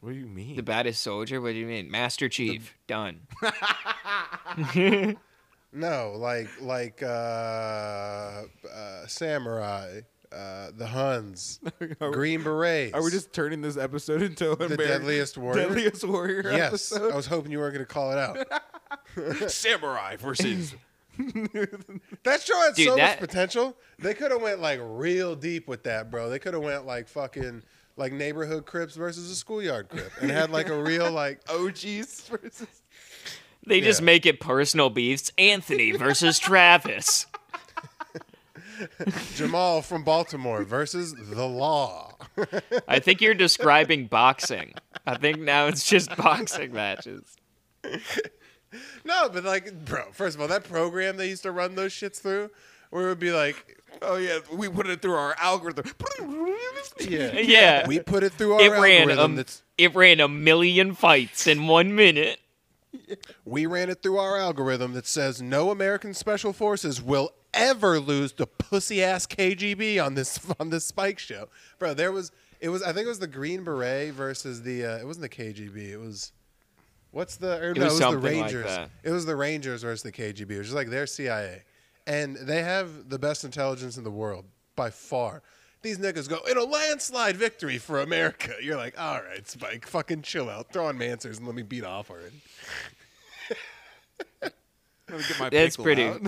[0.00, 0.56] What do you mean?
[0.56, 1.40] The baddest soldier?
[1.40, 1.90] What do you mean?
[1.90, 2.76] Master Chief.
[2.86, 3.20] Done.
[5.70, 8.44] No, like like uh, uh,
[9.06, 10.00] samurai,
[10.32, 11.60] uh, the Huns,
[12.00, 12.94] Are we- Green Berets.
[12.94, 15.66] Are we just turning this episode into a the Ameri- deadliest warrior?
[15.68, 17.12] deadliest warrior yes, episode?
[17.12, 19.50] I was hoping you weren't going to call it out.
[19.50, 20.74] Samurai versus.
[21.18, 23.76] That show had Dude, so that- much potential.
[23.98, 26.30] They could have went like real deep with that, bro.
[26.30, 27.62] They could have went like fucking
[27.98, 32.66] like neighborhood crips versus a schoolyard crip, and had like a real like OGs versus.
[33.66, 34.06] They just Yeah.
[34.06, 35.30] make it personal beefs.
[35.36, 37.26] Anthony versus Travis.
[39.34, 42.16] Jamal from Baltimore versus the Law.
[42.86, 44.74] I think you're describing boxing.
[45.06, 47.36] I think now it's just boxing matches.
[49.04, 50.04] no, but like, bro.
[50.12, 52.50] First of all, that program they used to run those shits through,
[52.90, 55.84] where it would be like, Oh yeah, we put it through our algorithm.
[57.00, 57.86] yeah, Yeah.
[57.86, 59.32] we put it through our It ran algorithm.
[59.32, 62.38] a, that's it ran a million fights in one minute.
[63.44, 68.32] we ran it through our algorithm that says no American special forces will ever lose
[68.32, 71.94] to pussy ass KGB on this on this Spike show, bro.
[71.94, 72.30] There was
[72.60, 75.42] it was I think it was the Green Beret versus the uh, it wasn't the
[75.42, 75.90] KGB.
[75.92, 76.32] It was
[77.10, 78.78] what's the or, It no, was it was the something like Rangers.
[79.02, 80.50] It was the Rangers versus the KGB.
[80.52, 81.62] It was just like their CIA,
[82.08, 85.42] and they have the best intelligence in the world by far.
[85.82, 88.54] These niggas go in a landslide victory for America.
[88.62, 91.84] You're like, all right, Spike, fucking chill out, throw on Manswers and let me beat
[91.84, 92.40] off already.
[95.10, 96.20] Let me get my That's pickle pretty- out.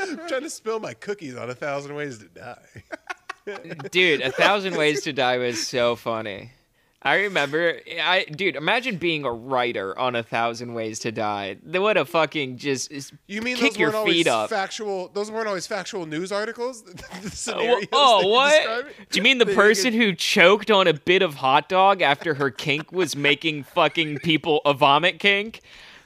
[0.00, 2.58] I'm trying to spill my cookies on a thousand ways to die.
[3.92, 6.50] Dude, A Thousand Ways to Die was so funny.
[7.02, 11.56] I remember, I dude, imagine being a writer on A Thousand Ways to Die.
[11.62, 12.92] They would have fucking just
[13.26, 14.50] You mean kick those your feet always up.
[14.50, 15.08] factual?
[15.08, 16.84] Those weren't always factual news articles.
[17.12, 18.86] Oh, scenarios oh, what?
[19.10, 22.50] Do you mean the person who choked on a bit of hot dog after her
[22.50, 25.60] kink was making fucking people a vomit kink?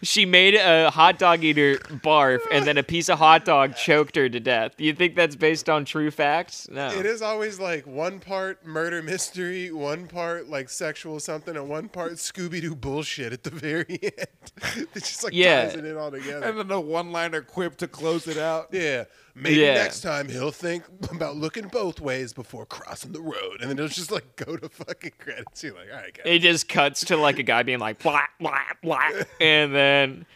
[0.04, 4.16] She made a hot dog eater barf, and then a piece of hot dog choked
[4.16, 4.72] her to death.
[4.78, 6.68] You think that's based on true facts?
[6.70, 6.88] No.
[6.92, 11.88] It is always like one part murder mystery, one part like sexual something, and one
[11.88, 14.86] part Scooby Doo bullshit at the very end.
[14.94, 15.64] it's just like Yeah.
[15.64, 16.46] ties it in all together.
[16.46, 18.68] and then a one-liner quip to close it out.
[18.72, 19.04] yeah,
[19.34, 19.74] maybe Yeah.
[19.74, 23.88] next time he'll think about looking both ways before crossing the road, and then it'll
[23.88, 25.62] just like go to fucking credits.
[25.62, 26.22] You're like, all right, guys.
[26.26, 29.10] It just cuts to like a guy being like blah blah blah,
[29.40, 30.26] and then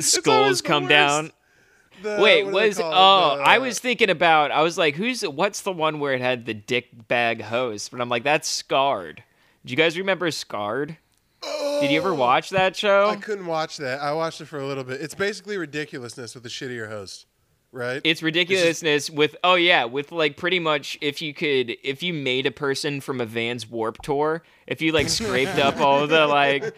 [0.00, 1.32] skulls come down.
[2.02, 4.50] The- Wait, what was oh, The- I was thinking about.
[4.50, 7.90] I was like, who's what's the one where it had the dick bag host?
[7.90, 9.22] But I'm like, that's Scarred.
[9.64, 10.98] Do you guys remember Scarred?
[11.80, 13.04] Did you ever oh, watch that show?
[13.06, 14.00] Oh, I couldn't watch that.
[14.00, 15.00] I watched it for a little bit.
[15.00, 17.26] It's basically ridiculousness with a shittier host,
[17.74, 18.00] right?
[18.04, 22.46] It's ridiculousness with oh yeah, with like pretty much if you could if you made
[22.46, 26.74] a person from a Vans Warp Tour, if you like scraped up all the like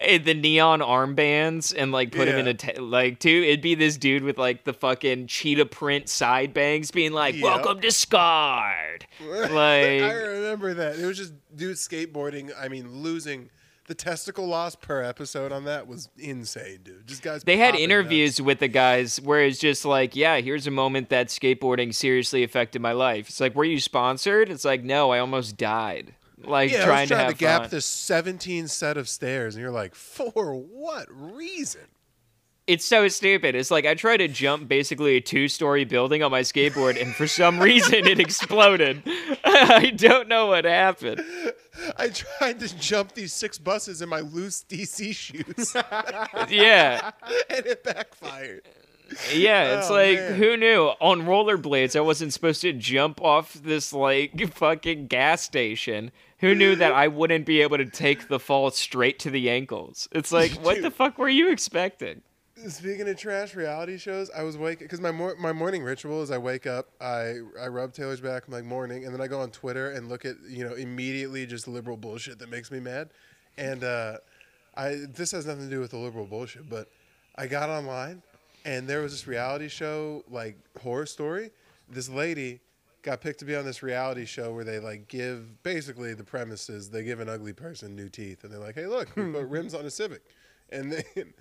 [0.00, 2.50] eh, the neon armbands and like put him in Yeah.
[2.52, 6.52] a t- like two, it'd be this dude with like the fucking cheetah print side
[6.52, 7.42] bangs being like, Yep.
[7.44, 10.98] "Welcome to Scarred." like I remember that.
[10.98, 12.50] It was just dude skateboarding.
[12.58, 13.48] I mean, losing
[13.86, 17.06] the testicle loss per episode on that was insane, dude.
[17.06, 17.42] Just guys.
[17.44, 21.28] they had interviews with the guys where it's just like, yeah, here's a moment that
[21.28, 23.28] skateboarding seriously affected my life.
[23.28, 24.48] It's like, were you sponsored?
[24.50, 26.14] It's like, no, I almost died.
[26.38, 26.70] Like.
[26.70, 27.70] Yeah, trying, I was trying to to, gap fun.
[27.70, 31.82] this 17 set of stairs, and you're like, for what reason?
[32.68, 33.56] It's so stupid.
[33.56, 37.12] It's like I tried to jump basically a two story building on my skateboard, and
[37.14, 39.02] for some reason it exploded.
[39.44, 41.24] I don't know what happened.
[41.96, 45.74] I tried to jump these six buses in my loose DC shoes,
[46.48, 47.10] Yeah.
[47.50, 48.62] and it backfired.
[49.34, 50.34] Yeah, it's Oh, like man.
[50.36, 56.12] who knew on rollerblades I wasn't supposed to jump off this like fucking gas station.
[56.38, 60.08] Who knew that I wouldn't be able to take the fall straight to the ankles?
[60.12, 62.22] It's like what the fuck were you expecting?
[62.68, 66.30] Speaking of trash reality shows, I was waking because my mor- my morning ritual is
[66.30, 69.40] I wake up, I I rub Taylor's back, I'm like morning, and then I go
[69.40, 73.10] on Twitter and look at you know immediately just liberal bullshit that makes me mad,
[73.56, 74.18] and uh,
[74.76, 76.88] I this has nothing to do with the liberal bullshit, but
[77.36, 78.22] I got online
[78.64, 81.50] and there was this reality show like horror story.
[81.88, 82.60] This lady
[83.02, 86.68] got picked to be on this reality show where they like give basically the premise
[86.68, 89.46] is they give an ugly person new teeth and they're like, hey look, we put
[89.48, 90.22] rims on a Civic,
[90.70, 91.34] and then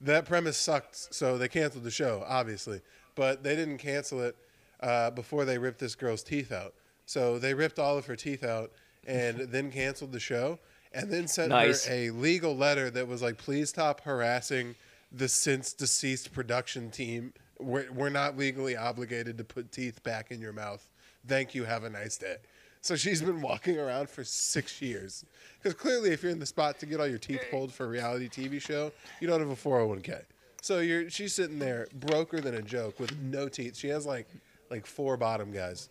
[0.00, 2.80] that premise sucked, so they canceled the show obviously,
[3.14, 4.36] but they didn't cancel it
[4.80, 6.74] uh, before they ripped this girl's teeth out.
[7.06, 8.70] So they ripped all of her teeth out
[9.06, 10.58] and then canceled the show
[10.92, 11.86] and then sent Nice.
[11.86, 14.74] her a legal letter that was like, please stop harassing
[15.12, 17.32] the since deceased production team.
[17.58, 20.86] We're, we're not legally obligated to put teeth back in your mouth.
[21.26, 21.64] Thank you.
[21.64, 22.36] Have a nice day.
[22.80, 25.24] So she's been walking around for six years.
[25.60, 27.88] Because clearly, if you're in the spot to get all your teeth pulled for a
[27.88, 30.22] reality TV show, you don't have a 401k.
[30.62, 33.76] So you're she's sitting there broker than a joke with no teeth.
[33.76, 34.28] She has like
[34.70, 35.88] like four bottom guys,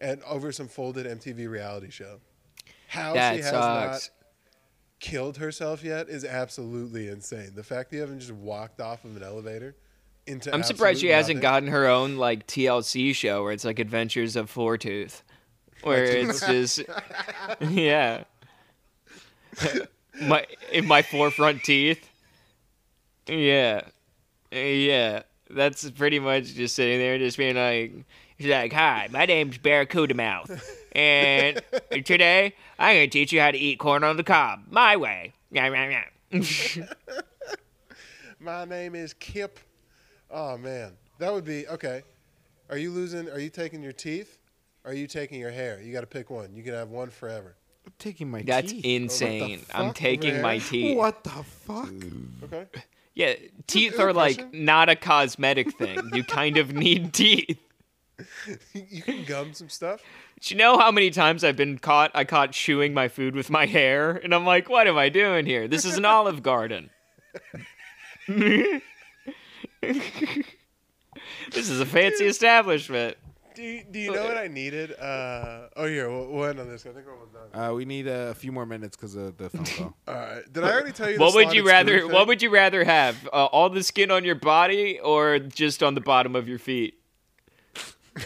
[0.00, 2.18] and over some folded MTV reality show.
[2.88, 4.10] How That she has sucks.
[4.10, 4.10] not
[5.00, 7.52] killed herself yet is absolutely insane.
[7.54, 9.74] The fact that you haven't just walked off of an elevator
[10.26, 11.42] into I'm surprised she hasn't nothing.
[11.42, 15.22] gotten her own like TLC show where it's like Adventures of Fourtooth,
[15.82, 16.82] where it's just
[17.60, 18.24] yeah,
[20.20, 22.08] my in my four front teeth.
[23.26, 23.82] Yeah,
[24.50, 27.92] yeah, that's pretty much just sitting there, just being like,
[28.38, 30.50] she's like, "Hi, my name's Barracuda Mouth,
[30.92, 31.62] and
[32.04, 35.32] today I'm gonna teach you how to eat corn on the cob my way."
[38.40, 39.60] My name is Kip.
[40.30, 42.02] Oh man, that would be okay.
[42.70, 43.28] Are you losing?
[43.28, 44.38] Are you taking your teeth?
[44.84, 45.80] Or are you taking your hair?
[45.80, 46.54] You got to pick one.
[46.54, 47.54] You can have one forever.
[47.86, 48.46] I'm taking my teeth.
[48.46, 48.84] That's teeth.
[48.84, 49.60] insane.
[49.74, 50.96] Oh, I'm fuck, taking my teeth.
[50.96, 51.92] What the fuck?
[52.44, 52.66] Okay.
[53.14, 53.34] Yeah,
[53.66, 55.98] teeth are like not a cosmetic thing.
[56.14, 57.58] You kind of need teeth.
[58.72, 60.00] you can gum some stuff.
[60.40, 62.10] Do you know how many times I've been caught?
[62.14, 65.44] I caught chewing my food with my hair, and I'm like, what am I doing
[65.44, 65.68] here?
[65.68, 66.88] This is an Olive Garden.
[68.26, 68.82] this
[71.54, 73.18] is a fancy establishment.
[73.54, 74.92] Do you, do you know what I needed?
[74.98, 76.86] Uh, oh, here, we'll, we'll end on this.
[76.86, 77.62] I think we're almost done.
[77.70, 79.96] Uh, we need a few more minutes because of the phone call.
[80.08, 80.52] All right.
[80.52, 81.18] Did I already tell you?
[81.18, 82.08] the What would you rather?
[82.08, 83.28] What would you rather have?
[83.32, 86.94] Uh, all the skin on your body, or just on the bottom of your feet?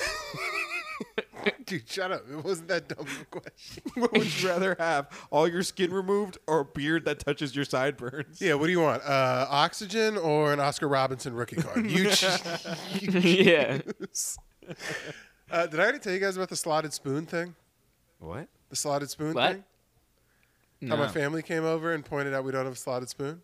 [1.65, 2.23] Dude, shut up!
[2.31, 3.83] It wasn't that dumb of a question.
[3.95, 5.09] what would you rather have?
[5.31, 8.41] All your skin removed or a beard that touches your sideburns?
[8.41, 9.03] Yeah, what do you want?
[9.03, 11.91] Uh, oxygen or an Oscar Robertson rookie card?
[11.91, 12.25] You, ch-
[13.01, 13.79] you yeah.
[13.79, 14.39] choose.
[15.49, 17.55] Uh, did I already tell you guys about the slotted spoon thing?
[18.19, 18.49] What?
[18.69, 19.53] The slotted spoon What?
[19.53, 19.65] thing?
[20.91, 21.13] How my No.
[21.13, 23.43] family came over and pointed out we don't have a slotted spoon?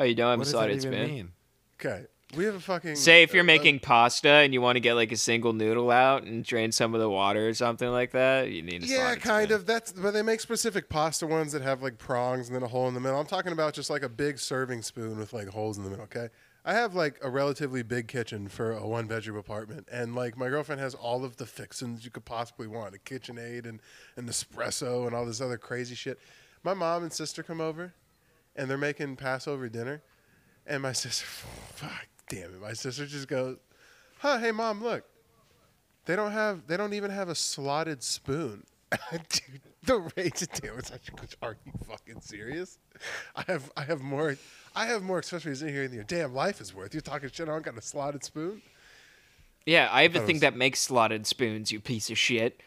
[0.00, 1.06] Oh, you don't have What a does that slotted even spoon.
[1.08, 1.32] mean?
[1.80, 2.06] Okay.
[2.36, 2.96] We have a fucking.
[2.96, 5.92] Say if you're uh, making pasta and you want to get like a single noodle
[5.92, 8.96] out and drain some of the water or something like that, you need a Yeah,
[9.12, 9.60] slotted kind spoon.
[9.60, 9.66] of.
[9.66, 12.88] That's but they make specific pasta ones that have like prongs and then a hole
[12.88, 13.20] in the middle.
[13.20, 16.04] I'm talking about just like a big serving spoon with like holes in the middle.
[16.06, 16.30] Okay,
[16.64, 20.48] I have like a relatively big kitchen for a one bedroom apartment, and like my
[20.48, 23.80] girlfriend has all of the fixings you could possibly want: a KitchenAid and
[24.16, 26.18] an espresso and all this other crazy shit.
[26.62, 27.92] My mom and sister come over,
[28.56, 30.02] and they're making Passover dinner,
[30.66, 33.58] and my sister, fuck, damn it, my sister just goes,
[34.18, 35.04] "Huh, hey mom, look."
[36.06, 36.66] They don't have.
[36.66, 38.64] They don't even have a slotted spoon.
[39.12, 42.78] Dude, the rage of damn it's actually goes, Are you fucking serious?
[43.36, 43.70] I have.
[43.76, 44.36] I have more.
[44.76, 46.94] I have more accessories in here than your damn life is worth.
[46.94, 47.48] You're talking shit.
[47.48, 48.62] I don't got a slotted spoon.
[49.66, 52.60] Yeah, I have a That thing was- that makes slotted spoons, you piece of shit.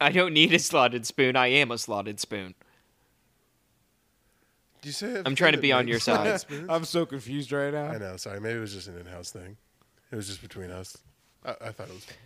[0.00, 1.36] I don't need a slotted spoon.
[1.36, 2.54] I am a slotted spoon.
[4.82, 5.06] Do you say?
[5.06, 6.44] I have a I'm trying to be on your side.
[6.68, 7.86] I'm so confused right now.
[7.86, 8.16] I know.
[8.16, 8.40] Sorry.
[8.40, 9.56] Maybe it was just an in-house thing.
[10.12, 10.98] It was just between us.
[11.44, 12.04] I, I thought it was.
[12.04, 12.16] Fun.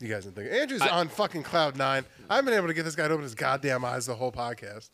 [0.00, 0.52] You guys didn't think.
[0.52, 2.04] Andrew's I- on fucking cloud nine.
[2.30, 4.90] I've been able to get this guy to open his goddamn eyes the whole podcast.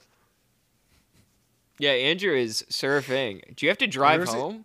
[1.78, 3.54] Yeah, Andrew is surfing.
[3.56, 4.64] Do you have to drive Where's he- home?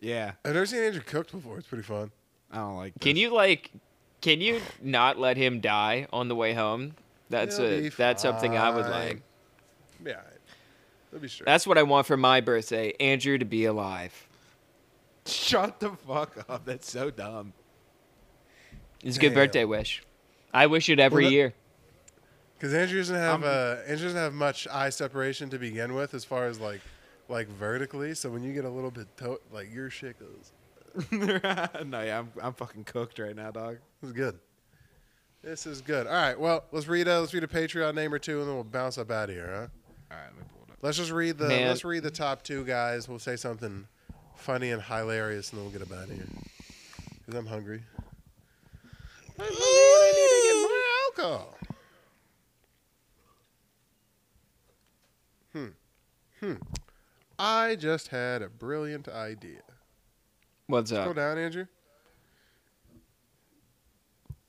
[0.00, 1.58] Yeah, I've never seen Andrew cooked before.
[1.58, 2.10] It's pretty fun.
[2.50, 2.94] I don't like.
[3.00, 3.70] Can you like
[4.20, 6.94] can you not let him die on the way home?
[7.30, 9.22] That's He'll a be that's something I would like.
[10.04, 10.20] Yeah.
[11.10, 11.46] That'd be straight.
[11.46, 14.26] That's what I want for my birthday, Andrew to be alive.
[15.26, 16.64] Shut the fuck up.
[16.64, 17.52] That's so dumb.
[19.02, 19.34] It's a good Damn.
[19.36, 20.02] birthday wish.
[20.54, 21.54] I wish it every Well, that- year.
[22.54, 26.14] Because Andrew doesn't have I'm- uh, Andrew doesn't have much eye separation to begin with,
[26.14, 26.80] as far as like
[27.28, 28.14] like vertically.
[28.14, 30.52] So when you get a little bit to- like your shit goes,
[31.10, 33.78] no, yeah, I'm I'm fucking cooked right now, dog.
[34.00, 34.38] this is good.
[35.42, 36.06] This is good.
[36.06, 38.54] All right, well let's read a let's read a Patreon name or two, and then
[38.54, 39.56] we'll bounce up out of here, huh?
[40.14, 40.78] All right, let me pull it up.
[40.82, 41.66] Let's just read the Man.
[41.66, 43.08] let's read the top two guys.
[43.08, 43.88] We'll say something
[44.36, 46.26] funny and hilarious, and then we'll get about out here.
[47.26, 47.82] Because I'm hungry.
[49.44, 51.58] I need to get more alcohol.
[55.52, 55.66] Hmm.
[56.40, 56.54] Hmm.
[57.38, 59.62] I just had a brilliant idea.
[60.66, 61.16] What's Go up?
[61.16, 61.66] down, Andrew.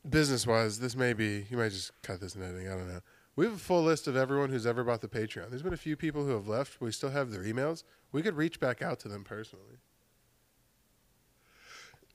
[0.09, 2.67] Business wise, this may be, you might just cut this in editing.
[2.67, 2.99] I don't know.
[3.35, 5.49] We have a full list of everyone who's ever bought the Patreon.
[5.49, 7.83] There's been a few people who have left, but we still have their emails.
[8.11, 9.77] We could reach back out to them personally.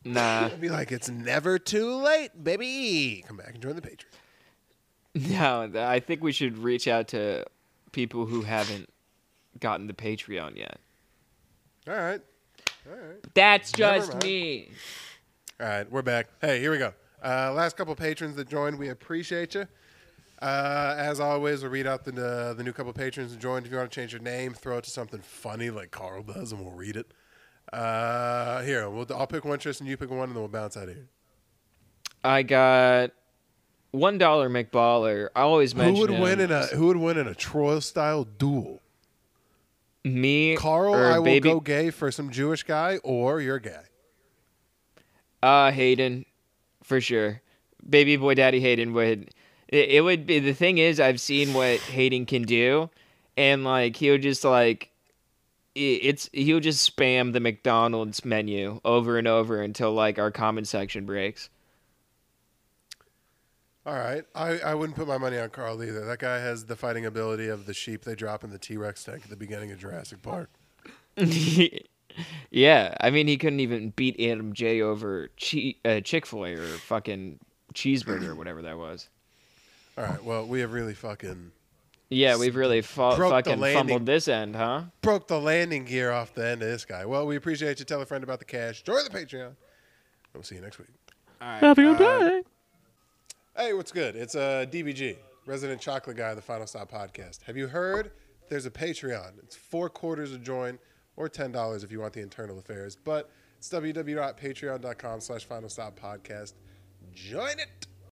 [0.04, 0.46] Nah.
[0.46, 3.24] I'd be like, it's never too late, baby.
[3.26, 4.04] Come back and join the Patreon.
[5.14, 7.44] No, I think we should reach out to
[7.92, 8.88] people who haven't
[9.58, 10.78] gotten the Patreon yet.
[11.88, 12.20] All right.
[12.86, 13.34] All right.
[13.34, 14.70] That's just me.
[15.60, 16.28] All right, we're back.
[16.40, 16.92] Hey, here we go.
[17.24, 19.66] Uh, last couple patrons that joined, we appreciate you.
[20.40, 23.66] Uh, as always, we'll read out the uh, the new couple patrons that joined.
[23.66, 26.52] If you want to change your name, throw it to something funny like Carl does,
[26.52, 27.10] and we'll read it.
[27.72, 29.86] Uh, here, we'll, I'll pick one, Tristan.
[29.86, 31.08] You pick one, and then we'll bounce out of here.
[32.24, 33.10] I got
[33.90, 35.28] one dollar McBaller.
[35.36, 36.20] I always mention Who would him.
[36.20, 38.80] win in a Who would win in a Troy style duel?
[40.04, 43.82] me Carl, or I will baby go gay for some Jewish guy, or you're gay.
[45.42, 46.24] uh Hayden
[46.82, 47.42] for sure.
[47.88, 49.30] Baby boy daddy Hayden would
[49.68, 52.88] it, it would be the thing is I've seen what Hayden can do
[53.36, 54.90] and like he would just like
[55.78, 61.06] it's he'll just spam the McDonald's menu over and over until like our comment section
[61.06, 61.50] breaks.
[63.86, 66.04] All right, I, I wouldn't put my money on Carl either.
[66.04, 69.02] That guy has the fighting ability of the sheep they drop in the T Rex
[69.02, 70.50] tank at the beginning of Jurassic Park.
[72.50, 77.38] yeah, I mean he couldn't even beat Adam J over che- uh, Chick-fil-A or fucking
[77.72, 79.08] cheeseburger or whatever that was.
[79.96, 80.22] All right.
[80.22, 81.50] Well, we have really fucking
[82.10, 84.84] Yeah, we've really fa- fucking fumbled this end, huh?
[85.02, 87.04] broke the landing gear off the end of this guy.
[87.04, 87.84] Well, we appreciate you.
[87.84, 88.82] Tell a friend about the cash.
[88.82, 89.54] Join the Patreon.
[90.32, 90.88] We'll see you next week.
[91.40, 92.40] All right, uh,
[93.56, 94.16] Hey, what's good?
[94.16, 97.42] It's uh, DBG, Resident Chocolate Guy, the Final Stop Podcast.
[97.42, 98.12] Have you heard?
[98.48, 99.32] There's a Patreon.
[99.42, 100.78] It's four quarters a join,
[101.16, 102.96] or ten dollars if you want the internal affairs.
[102.96, 106.52] But it's www.patreon.com/slash Final Stop Podcast.
[107.12, 107.87] Join it.